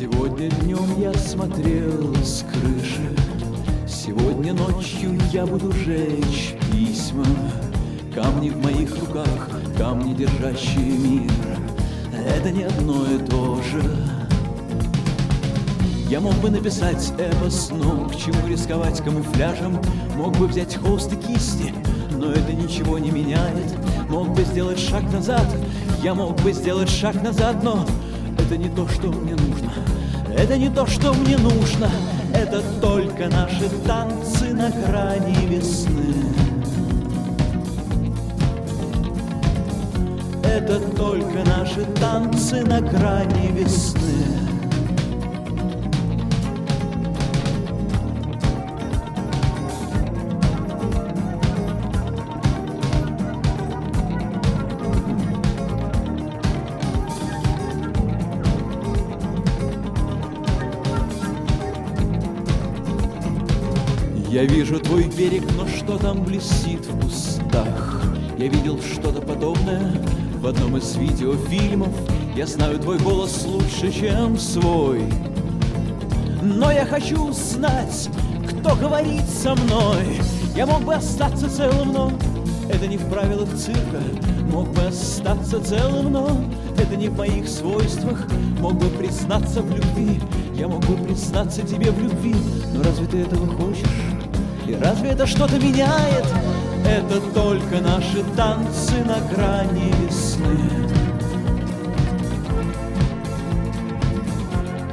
[0.00, 3.08] Сегодня днем я смотрел с крыши
[3.86, 7.26] Сегодня ночью я буду жечь письма
[8.14, 11.30] Камни в моих руках, камни, держащие мир
[12.34, 13.82] Это не одно и то же
[16.09, 19.79] Я мог бы написать эпос, но к чему рисковать камуфляжем?
[20.15, 21.73] Мог бы взять холст и кисти,
[22.11, 23.73] но это ничего не меняет.
[24.09, 25.47] Мог бы сделать шаг назад,
[26.03, 27.85] я мог бы сделать шаг назад, но
[28.37, 29.71] это не то, что мне нужно.
[30.37, 31.89] Это не то, что мне нужно.
[32.33, 36.13] Это только наши танцы на грани весны.
[40.43, 44.54] Это только наши танцы на грани весны.
[64.35, 68.03] Я вижу твой берег, но что там блестит в кустах?
[68.37, 69.93] Я видел что-то подобное
[70.41, 71.93] в одном из видеофильмов.
[72.35, 75.03] Я знаю твой голос лучше, чем свой.
[76.41, 78.09] Но я хочу знать,
[78.45, 80.19] кто говорит со мной.
[80.53, 82.11] Я мог бы остаться целым, но
[82.67, 84.01] это не в правилах цирка.
[84.51, 86.29] Мог бы остаться целым, но
[86.77, 88.27] это не в моих свойствах.
[88.59, 90.19] Мог бы признаться в любви,
[90.57, 92.35] я мог бы признаться тебе в любви.
[92.73, 94.14] Но разве ты этого хочешь?
[94.66, 96.26] И разве это что-то меняет?
[96.86, 100.58] Это только наши танцы на грани весны.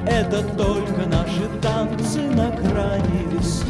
[0.05, 3.67] Это только наши танцы на грани весны.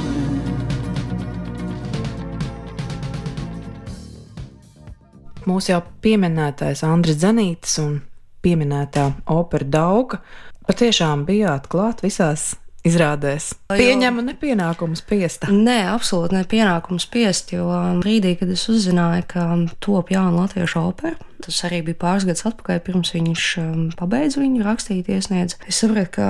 [5.48, 8.02] Mūsu jau pieminētais Andris Zanītis un
[8.44, 10.20] pieminētā opera Dauga
[10.68, 13.53] patiešām bijāt klāt visās izrādēs.
[13.73, 15.47] Pieņemu nepienākumu spiest.
[15.51, 17.69] Nē, absolūti ne pienākumu spiest, jo
[18.03, 19.47] brīdī, kad es uzzināju, ka
[19.85, 24.67] top jauna latviešu opera, tas arī bija pāris gadus atpakaļ, pirms viņš um, pabeidza viņu
[24.67, 25.59] rakstīt, iesniedz.
[25.71, 26.29] Es sapratu, ka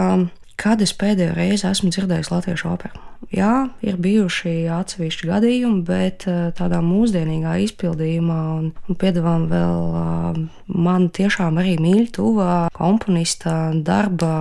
[0.61, 3.00] kad es pēdējo reizi esmu dzirdējis latviešu operu.
[3.32, 10.40] Jā, ir bijuši atsevišķi gadījumi, bet eh, tādā mūsdienīgā izpildījumā un, un piedāvām vēl eh,
[10.74, 14.34] man tiešām arī mīļa, tuvā komponista darba.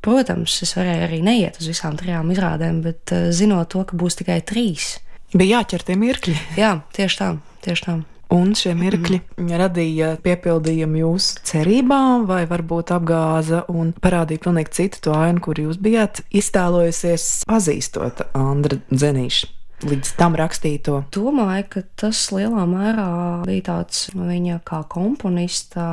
[0.00, 4.20] Protams, es varēju arī neiet uz visām trijām izrādēm, bet eh, zinot to, ka būs
[4.22, 4.94] tikai trīs.
[5.34, 6.38] Bija jāķer tie mirkļi.
[6.58, 7.34] Jā, tieši tā,
[7.66, 8.00] tieši tā.
[8.34, 9.52] Un šie mirkļi mm.
[9.58, 15.80] radīja piepildījumu jūsu cerībām, vai varbūt apgāza un parādīja pilnīgi citu to ainu, kur jūs
[15.82, 19.56] bijāt iztēlojusies, pazīstot Andra Zenīšu
[19.86, 21.04] līdz tam rakstīto.
[21.14, 23.08] Domāju, ka tas lielā mērā
[23.46, 25.86] bija tāds viņa kā komponista.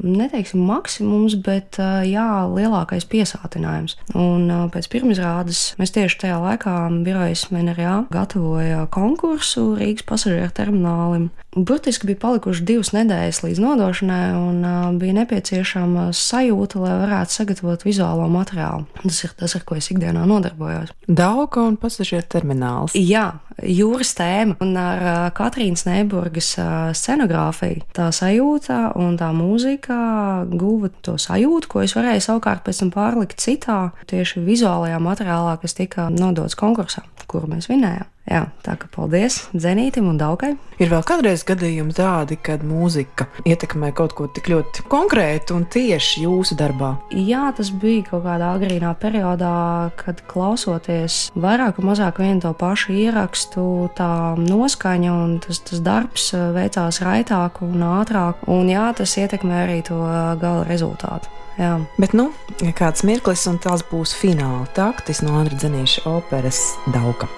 [0.00, 1.76] Neteiksim maksimums, bet
[2.08, 3.98] jā, lielākais piesātinājums.
[4.16, 11.28] Un pēc pirmizrādes mēs tieši tajā laikā birojas Menerijā gatavoja konkursu Rīgas pasažieru terminālim.
[11.56, 17.82] Burtiski bija palikuši divas nedēļas līdz nodošanai, un uh, bija nepieciešama sajūta, lai varētu sagatavot
[17.82, 18.86] vizuālo materiālu.
[19.02, 20.92] Tas ir tas, ar ko es ikdienā nodarbojos.
[21.10, 22.94] Dauka un pasažieru termināls.
[22.94, 27.82] Jā, jūras tēma un ar uh, Katrīnas Neiburgas uh, scenogrāfiju.
[27.98, 29.98] Tā sajūta un tā mūzika
[30.54, 35.74] guva to sajūtu, ko es varēju savukārt pēc tam pārlikt citā, tieši vizuālajā materiālā, kas
[35.82, 38.06] tika nodots konkursā, kuru mēs vinējām.
[38.30, 40.52] Jā, tā kā paldies Zenītam un Daugai.
[40.78, 46.22] Ir vēl kādreiz gadījumi tādi, kad mūzika ietekmē kaut ko tik ļoti konkrētu un tieši
[46.28, 46.92] jūsu darbā.
[47.10, 52.94] Jā, tas bija kaut kādā agrīnā periodā, kad klausoties vairāk vai mazāk vienu to pašu
[53.02, 53.66] ierakstu,
[53.98, 58.46] tā noskaņa un tas, tas darbs veicās raitāk un ātrāk.
[58.46, 59.98] Un jā, tas ietekmē arī to
[60.38, 61.34] gala rezultātu.
[61.58, 61.74] Jā.
[61.98, 62.30] Bet, nu,
[62.78, 66.62] kāds mirklis, un tas būs fināla taktis no Andra Zenīša operas
[66.94, 67.28] Dauka.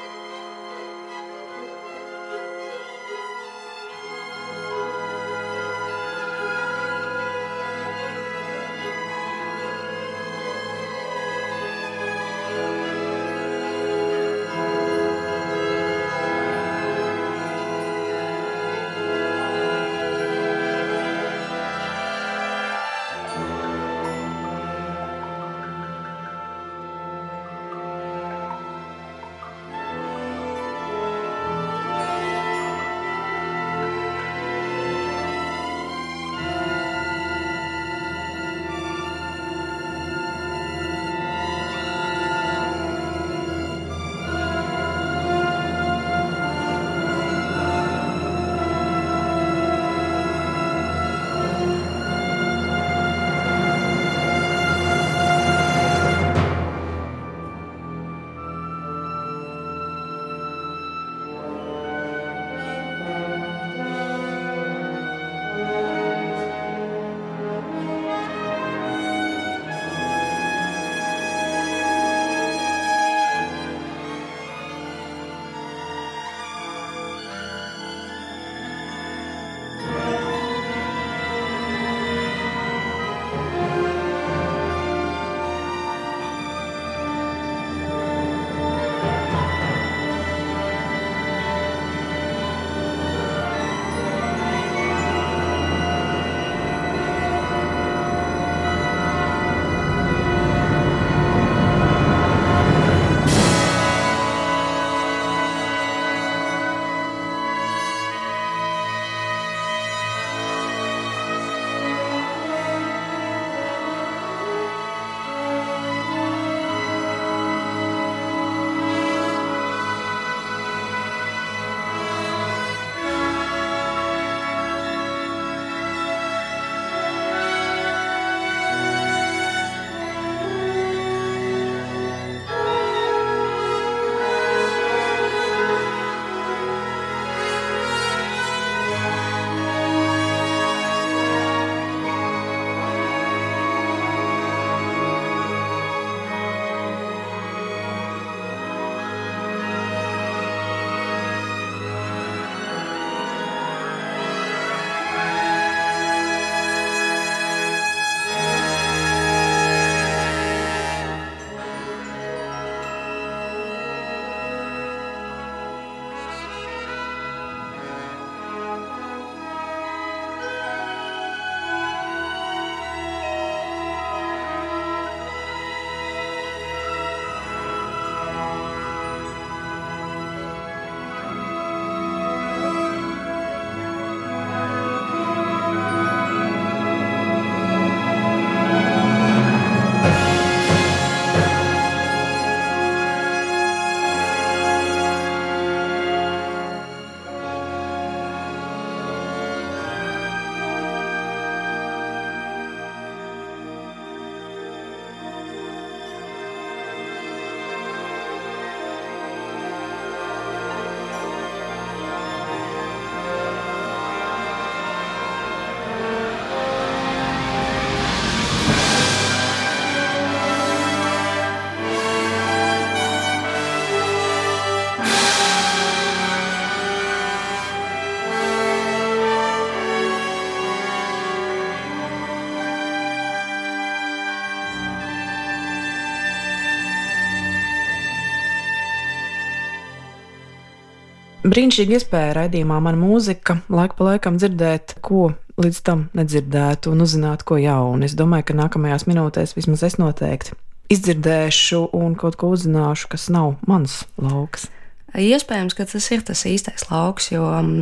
[241.53, 245.31] Brīnišķīga iespēja raidījumā man mūzika, laika pa laikam dzirdēt, ko
[245.61, 248.07] līdz tam nedzirdētu un uzzināt ko jaunu.
[248.09, 250.57] Es domāju, ka nākamajās minūtēs vismaz es noteikti
[250.93, 254.69] izdzirdēšu un kaut ko uzzināšu, kas nav mans lauks.
[255.13, 257.73] Iespējams, ka tas ir tas īstais lauks, jo um,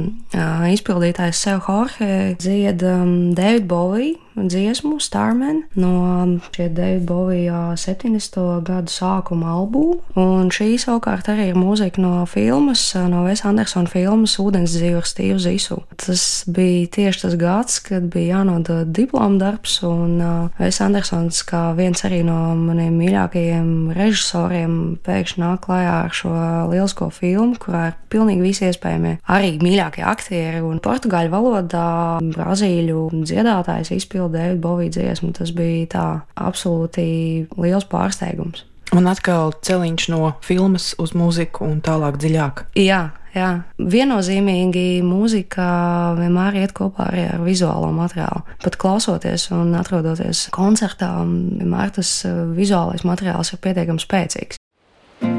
[0.66, 6.26] izpildītājs sev Jorge dzied um, David Bowie dziesmu Starman no
[6.57, 8.62] Davida Bovija 70.
[8.62, 10.01] gadu sākuma albumu.
[10.18, 15.09] Un šī savukārt arī ir mūzika no filmas, no Vesa Andersona filmas Ūdens dzīve ar
[15.09, 15.81] Stīvu Zisu.
[16.01, 21.70] Tas bija tieši tas gads, kad bija jānodod diplomu darbs, un uh, Vesa Andersons, kā
[21.78, 24.76] viens arī no maniem mīļākajiem režisoriem,
[25.07, 26.35] pēkšņi nāk klajā ar šo
[26.70, 31.89] lielisko filmu, kurā ir pilnīgi visi iespējamie arī mīļākie aktieri un portugāļu valodā
[32.20, 35.32] brazīļu dziedātājs izpildīja Davidu Boviju dziesmu.
[35.32, 36.06] Tas bija tā
[36.36, 38.66] absolūti liels pārsteigums.
[38.90, 42.64] Un atkal celiņš no filmas uz mūziku un tālāk dziļāk.
[42.74, 43.50] Jā, jā.
[43.78, 48.42] viennozīmīgi mūzika vienmēr iet kopā arī ar vizuālo materiālu.
[48.64, 54.58] Pat klausoties un atrodoties koncertā, vienmēr tas eh, vizuālais materiāls ir pietiekami spēcīgs.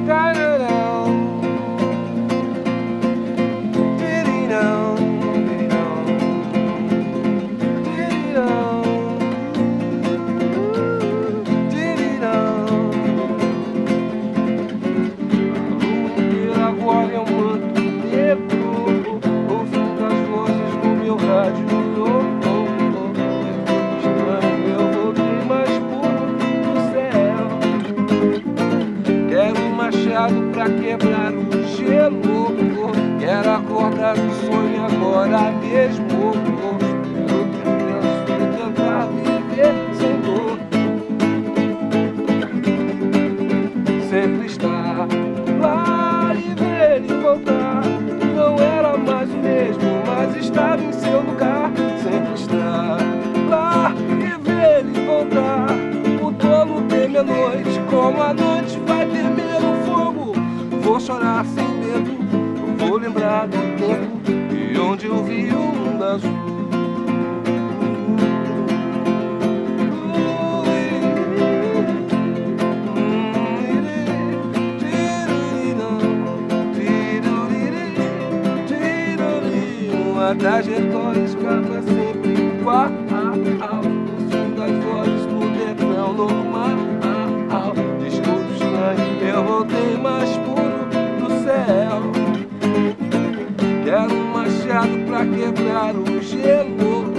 [0.07, 0.40] Da,
[30.61, 32.51] pra quebrar o gelo.
[33.19, 36.33] Quero acordar do sonho agora mesmo.
[37.29, 38.21] Eu penso
[38.57, 40.59] tentar viver sem dor.
[44.07, 45.07] Sempre estar
[45.59, 47.81] lá e ver ele voltar.
[48.35, 51.71] Não era mais o mesmo, mas estava em seu lugar.
[52.03, 52.97] Sempre estar
[53.49, 55.69] lá e ver ele voltar.
[56.23, 58.90] O tolo teme a noite, como a noite vai
[61.01, 62.15] chorar sem medo,
[62.77, 64.21] vou lembrar do tempo
[64.53, 66.51] e onde eu vi o mundo azul.
[80.21, 82.87] A trajetória escapa sempre igual.
[82.87, 86.77] O som das vozes no refrão normal.
[88.23, 90.50] Tudo estranho, eu voltei mais do
[91.51, 92.01] céu.
[93.83, 97.11] Quero um machado pra quebrar o gelo.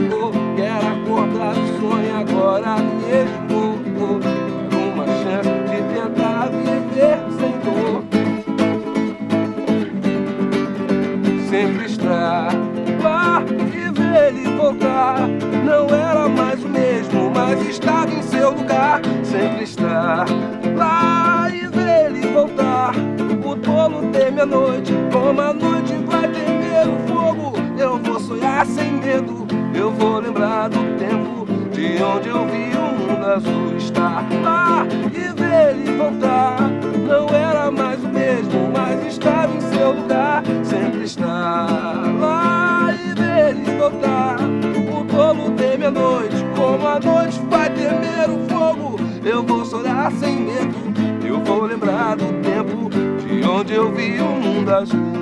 [0.57, 3.79] Quero acordar o sonho agora mesmo.
[4.93, 8.05] Uma chance de tentar viver sem dor.
[11.51, 12.49] Sempre estar
[13.03, 13.43] lá
[13.75, 15.29] e ver ele voltar.
[15.65, 19.03] Não era mais o mesmo, mas estava em seu lugar.
[19.23, 20.27] Sempre estar
[24.47, 27.53] noite, como a noite vai temer o fogo.
[27.79, 32.93] Eu vou sonhar sem medo, eu vou lembrar do tempo de onde eu vi o
[32.99, 33.77] mundo azul.
[33.77, 36.71] Estar lá e ver ele voltar.
[37.07, 40.43] Não era mais o mesmo, mas estava em seu lugar.
[40.63, 44.39] Sempre estar lá e ver ele voltar.
[44.97, 48.97] O tolo teme a noite, como a noite vai temer o fogo.
[49.25, 50.77] Eu vou chorar sem medo,
[51.25, 52.17] eu vou lembrar
[53.53, 55.13] onde eu vi o mundo azul.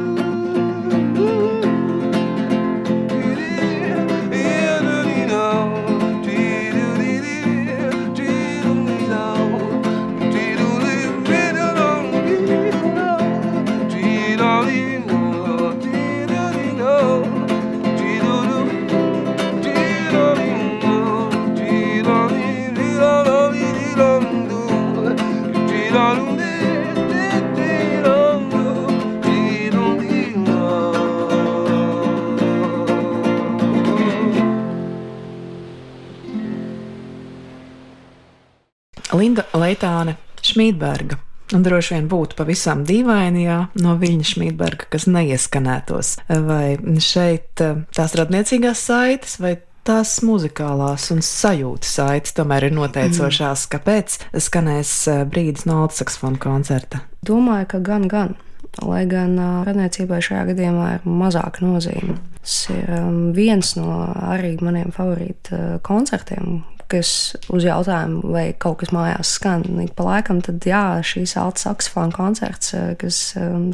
[39.20, 41.18] Linda Leitāne Šmītberga.
[41.50, 46.14] Un droši vien būtu pavisam dīvaini, ja no viņa Šmītberga kas neieskanētos.
[46.46, 49.56] Vai šeit eh, tās radniecīgās saites vai
[49.86, 53.72] tās muzikālās un sajūtas saites tomēr ir noteicošās, mm.
[53.74, 57.02] kāpēc skanēs eh, brīdis no altsakfona koncerta?
[57.26, 58.38] Domāju, ka gan, gan.
[58.86, 62.14] Lai gan uh, radniecībai šajā gadījumā ir mazāka nozīme.
[62.38, 62.92] Tas ir
[63.34, 63.96] viens no
[64.30, 66.60] arī maniem favorītu uh, koncertiem,
[66.90, 67.12] kas
[67.52, 69.64] uz jautājumu, vai kaut kas mājās skan.
[69.84, 73.22] Ik pa laikam, tad jā, šīs alta saksofona koncerts, kas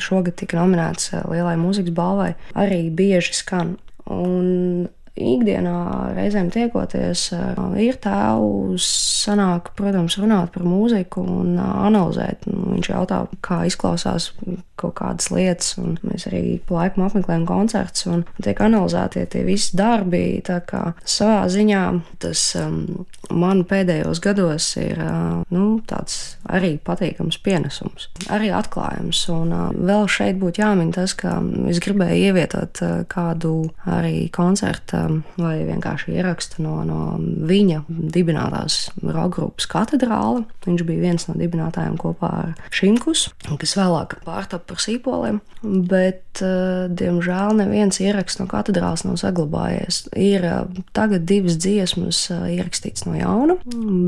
[0.03, 3.77] šogad tika nominēts Lielai mūzikas balvai, arī bieži skan.
[4.13, 4.87] Un
[5.17, 5.77] ikdienā
[6.17, 12.47] reizēm tiekoties ar vīru tēvu, sanāk, protams, runāt par mūziku un analizēt.
[12.47, 14.33] Viņš jautā, kā izklausās
[14.77, 20.43] kaut kādas lietas, un mēs arī laikam apmeklējam koncertus un tiek analizēti tie visi darbi.
[20.45, 21.83] Tā kā savā ziņā
[22.23, 29.23] tas um, man pēdējos gados ir uh, nu, tāds arī patīkams pienesums, arī atklājums.
[29.33, 31.39] Un uh, vēl šeit būtu jāmin tas, ka
[31.71, 33.57] es gribēju ievietot uh, kādu
[33.89, 35.06] arī koncerta
[35.39, 40.45] vai vienkārši ierakstu no, no viņa dibinātās roka grupas katedrāla.
[40.67, 43.29] Viņš bija viens no dibinātājiem kopā ar Šimkus,
[43.61, 50.05] kas vēlāk pārtapa par sīpoliem, bet, uh, diemžēl, neviens ieraksts no katedrāls nav saglabājies.
[50.19, 53.59] Ir uh, tagad divas dziesmas uh, ierakstīts no jauna,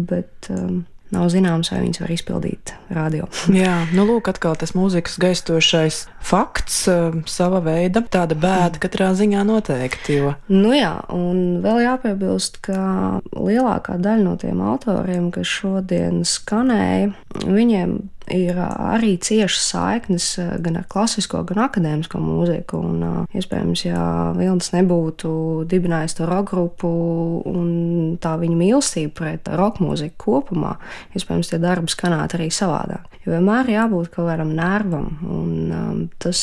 [0.08, 0.50] bet
[1.14, 3.28] nav zināms, vai viņas var izpildīt radio.
[3.62, 6.82] Jā, nu lūk, atkal tas mūzikas gaistošais fakts,
[7.30, 10.18] sava veida tāda bēda katrā ziņā noteikti.
[10.20, 10.34] Jo...
[10.52, 17.12] Nu jā, un vēl jāpiebilst, ka lielākā daļa no tiem autoriem, kas šodien skanēja,
[17.46, 17.98] viņiem
[18.34, 20.26] ir arī ciešas saiknes
[20.64, 22.82] gan ar klasisko, gan akadēmisko mūziku.
[22.88, 24.02] Un, iespējams, ja
[24.38, 25.32] Vilnis nebūtu
[25.70, 26.90] dibinājis to roka grupu
[27.48, 27.70] un
[28.22, 30.76] tā viņa mīlestība pret roka mūziku kopumā,
[31.18, 33.18] iespējams, tie darbi skanētu arī savādāk.
[33.24, 36.42] Jo vienmēr jābūt kaut kādam nervam, un tas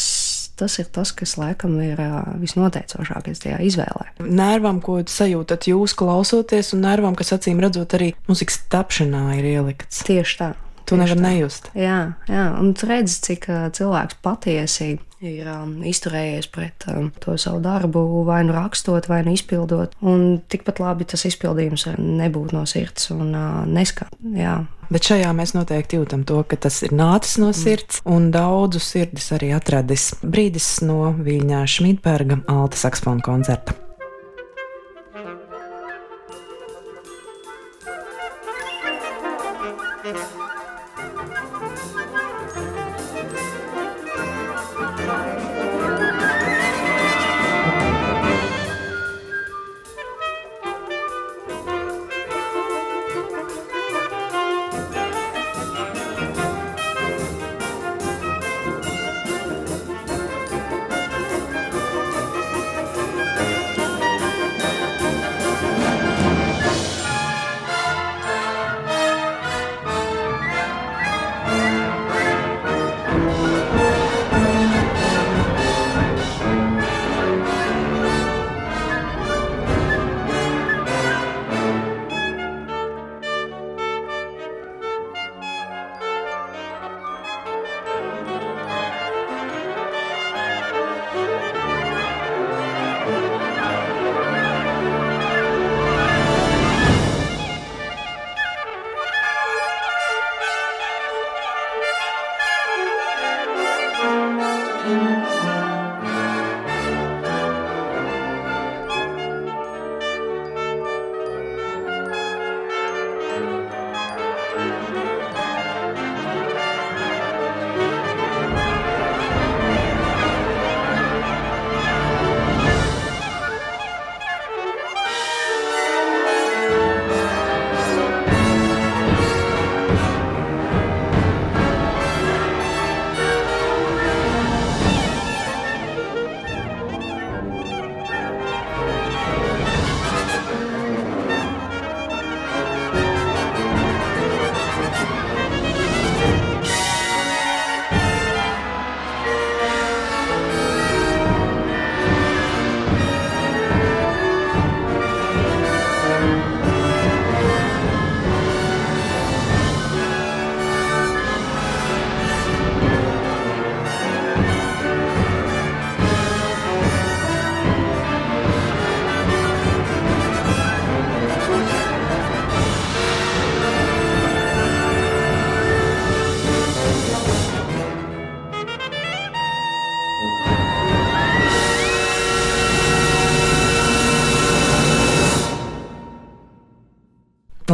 [0.55, 1.99] tas ir tas, kas laikam ir
[2.41, 4.11] visnoteicošākais tajā izvēlē.
[4.23, 10.05] Nervam, ko sajūtat jūs klausoties, un nervam, kas acīm redzot arī muzikas tapšanā ir ielikts.
[10.07, 10.53] Tieši tā.
[10.85, 11.71] Tu nevari nejust.
[11.77, 17.61] Jā, jā, un tu redzi, cik cilvēks patiesi ir um, izturējies pret um, to savu
[17.63, 19.95] darbu, vai nu rakstot, vai nu izpildot.
[20.05, 24.11] Un tikpat labi tas izpildījums nebūtu no sirds un uh, neskan.
[24.35, 24.59] Jā.
[24.91, 28.11] Bet šajā mēs noteikti jūtam to, ka tas ir nācis no sirds, mm.
[28.17, 33.79] un daudzu sirdis arī atradis brīdis no Viļņā Šmitberga alta saksofona koncerta.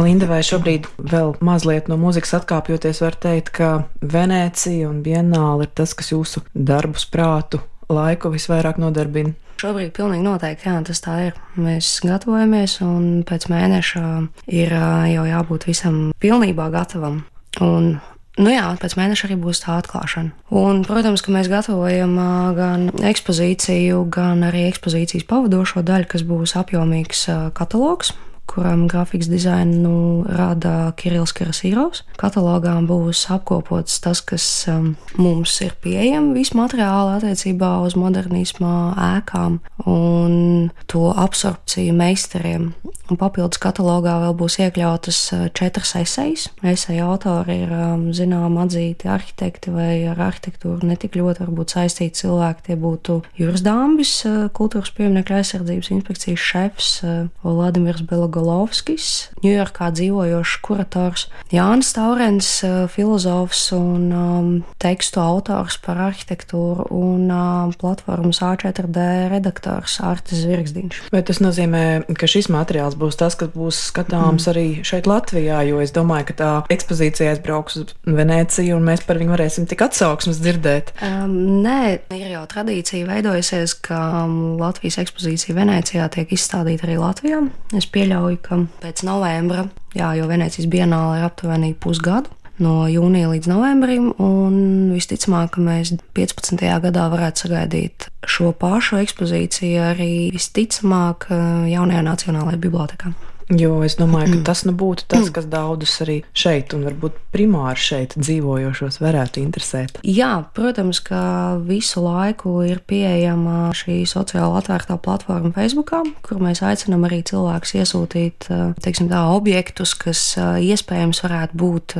[0.02, 3.68] Linda, vai šobrīd vēl mazliet no mūzikas atkāpjoties, var teikt, ka
[4.02, 7.60] Venecija un Bienāla ir tas, kas jūsu darbus, prātu,
[7.92, 9.36] laiku visvairāk nodarbina?
[9.62, 11.36] Šobrīd pilnīgi noteikti, jā, tas tā ir.
[11.54, 14.06] Mēs gatavojamies, un pēc mēneša
[14.50, 14.74] ir
[15.12, 17.22] jau jābūt visam pilnībā gatavam.
[17.62, 17.94] Un
[18.40, 20.30] Nu jā, pēc mēneša arī būs tā atklāšana.
[20.56, 22.14] Un, protams, ka mēs gatavojam
[22.56, 28.14] gan ekspozīciju, gan arī ekspozīcijas pavadošo daļu, kas būs apjomīgs katalogs
[28.46, 32.02] kuram grafikas dizainu nu, rada Kirillis Karasīrovs.
[32.20, 38.76] Katalogā būs apkopots tas, kas um, mums ir pieejams, visu materiālu attiecībā uz modernismā
[39.16, 42.72] ēkām un to absorpciju meistariem.
[43.10, 46.46] Un papildus katalogā vēl būs iekļautas uh, četras esejas.
[46.64, 52.68] Eseja autori ir um, zināmi atzīti arhitekti vai ar arhitektūru netik ļoti varbūt saistīti cilvēki.
[52.68, 58.41] Tie būtu Juris Dāmbis, uh, kultūras pieminiekļa aizsardzības inspekcijas šefs, uh, Vladimirs Belogovs.
[58.42, 64.50] Golovskis, Ņujorkā dzīvojošs kurators, Jānis Taurens, eh, filozofs un um,
[64.82, 71.00] tekstu autors par arhitektūru un um, platformas A4D redaktors Artis Zvirgzdiņš.
[71.14, 71.84] Vai tas nozīmē,
[72.18, 74.50] ka šis materiāls būs tas, kas būs skatāms mm.
[74.52, 79.20] arī šeit Latvijā, jo es domāju, ka tā ekspozīcija aizbrauks uz Venēciju un mēs par
[79.22, 80.94] viņu varēsim tik atsauksmes dzirdēt?
[81.04, 81.82] Um, nē,
[82.14, 87.42] ir jau tradīcija veidojusies, ka um, Latvijas ekspozīcija Venēcijā tiek izstādīta arī Latvijā.
[87.76, 92.30] Es pieļauju, pieļauju, ka pēc novembra, jā, jo Venecijas dienāla ir aptuveni pusgadu.
[92.62, 96.60] No jūnija līdz novembrim, un visticamāk, ka mēs 15.
[96.84, 101.26] gadā varētu sagaidīt šo pašu ekspozīciju arī visticamāk
[101.72, 103.14] jaunajā Nacionālajā bibliotekā.
[103.58, 104.44] Jo es domāju, ka mm.
[104.46, 109.98] tas nu būtu tas, kas daudzus arī šeit, un varbūt primāri šeit dzīvojošos, varētu interesēt.
[110.06, 115.92] Jā, protams, ka visu laiku ir pieejama šī sociāla atvērtā platforma Facebook,
[116.24, 118.48] kur mēs aicinām arī cilvēkus iesūtīt
[118.82, 121.96] teiksim, tā, objektus, kas iespējams varētu būt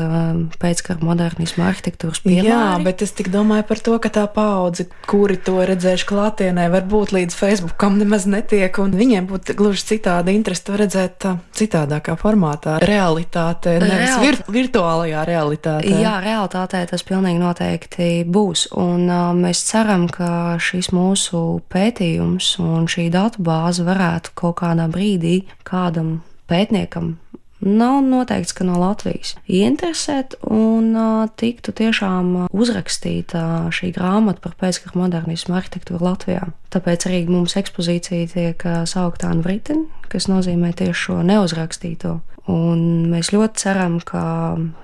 [0.62, 2.48] pēckara modernisma arhitektūras piemēri.
[2.48, 7.14] Jā, bet es tik domāju par to, ka tā paudze, kuri to redzējuši klātienē, varbūt
[7.16, 13.76] līdz Facebookam nemaz netiek, un viņiem būtu gluži citādi interesi to redzēt citādākā formātā, realitātē,
[13.82, 14.22] nevis Real...
[14.24, 15.94] vir, virtuālajā realitātē.
[16.02, 18.68] Jā, realitātē tas pilnīgi noteikti būs.
[18.78, 24.88] Un uh, mēs ceram, ka šis mūsu pētījums un šī datu bāze varētu kaut kādā
[24.92, 26.20] brīdī kādam
[26.50, 27.16] pētniekam
[27.62, 34.98] nav noteikts, ka no Latvijas interesēt un uh, tiktu tiešām uzrakstīta šī grāmata par pēckara
[34.98, 36.50] modernismu arhitektūru Latvijā.
[36.72, 42.20] Tāpēc arī mums ekspozīcija tiek saukta Anvriten, kas nozīmē tieši šo neuzrakstīto.
[42.50, 44.22] Un mēs ļoti ceram, ka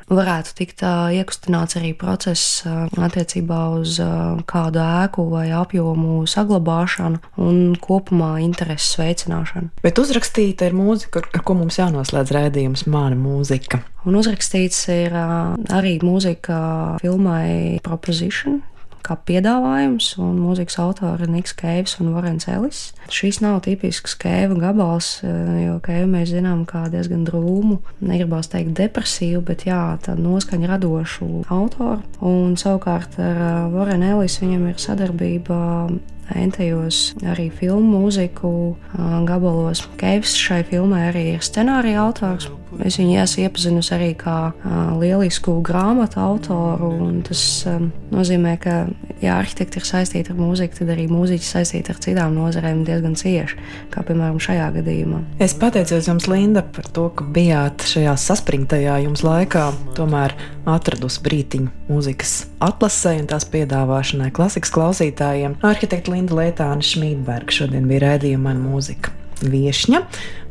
[0.07, 0.85] varētu tikt
[1.19, 3.97] iekustināts arī process attiecībā uz
[4.49, 9.73] kādu ēku vai apjomu saglabāšanu un kopumā intereses veicināšanu.
[9.83, 13.83] Bet uzrakstīta ir mūzika, ar ko mums jānoslēdz rādījums, mana mūzika.
[14.07, 16.63] Un uzrakstīts ir arī mūzika
[17.03, 18.63] filmai Proposition
[19.09, 22.83] kā piedāvājums, un mūzikas autori ir Niks Keivs un Vorens Ellis.
[23.13, 28.77] Šis nav tipisks Keiva gabals, eh, jo Keivu mēs zinām kā diezgan drūmu, negribās teikt
[28.79, 32.03] depresīvu, bet jā, tādu noskaņu radošu autoru.
[32.21, 35.59] Un savukārt ar Vorenu eh, Ellis viņam ir sadarbība
[36.37, 38.77] entajos arī filmu mūziku
[39.29, 39.87] gabalos.
[40.01, 42.51] Keivs šai filmai arī ir scenārija autors.
[42.85, 44.37] Es viņu esmu iepazinusi arī kā
[44.99, 46.91] lielisku grāmatu autoru.
[47.27, 47.43] Tas
[48.13, 48.77] nozīmē, ka,
[49.23, 53.59] ja arhitekti ir saistīti ar mūziku, tad arī mūziķi saistīti ar citām nozarēm diezgan cieši,
[53.95, 55.23] kā piemēram šajā gadījumā.
[55.43, 59.69] Es pateicos jums, Linda, par to, ka bijāt šajā saspringtajā jums laikā.
[59.99, 60.37] Tomēr
[60.69, 65.59] atradusi brītiņu mūzikas atlasē un tās piedāvāšanai klasikas klausītājiem.
[65.67, 70.03] Arhitekta Linda Lietāna Šmītberga šodien bija rādījuma man mūzika viešņa.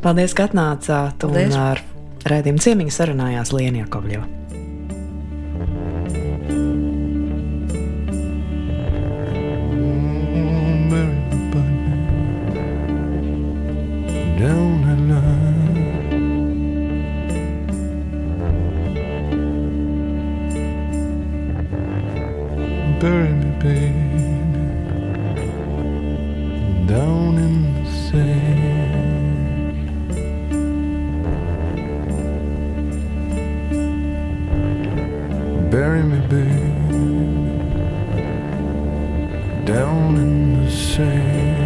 [0.04, 1.84] Paldies, ka atnācāt un ar
[2.32, 4.28] rādījumu ciemiņu sarunājās Lienija Kovļeva.
[14.38, 15.48] Down the line.
[23.00, 24.28] bury me, baby,
[26.88, 28.57] down in the sand.
[35.98, 37.66] Bury me, baby,
[39.66, 41.57] down in the sand.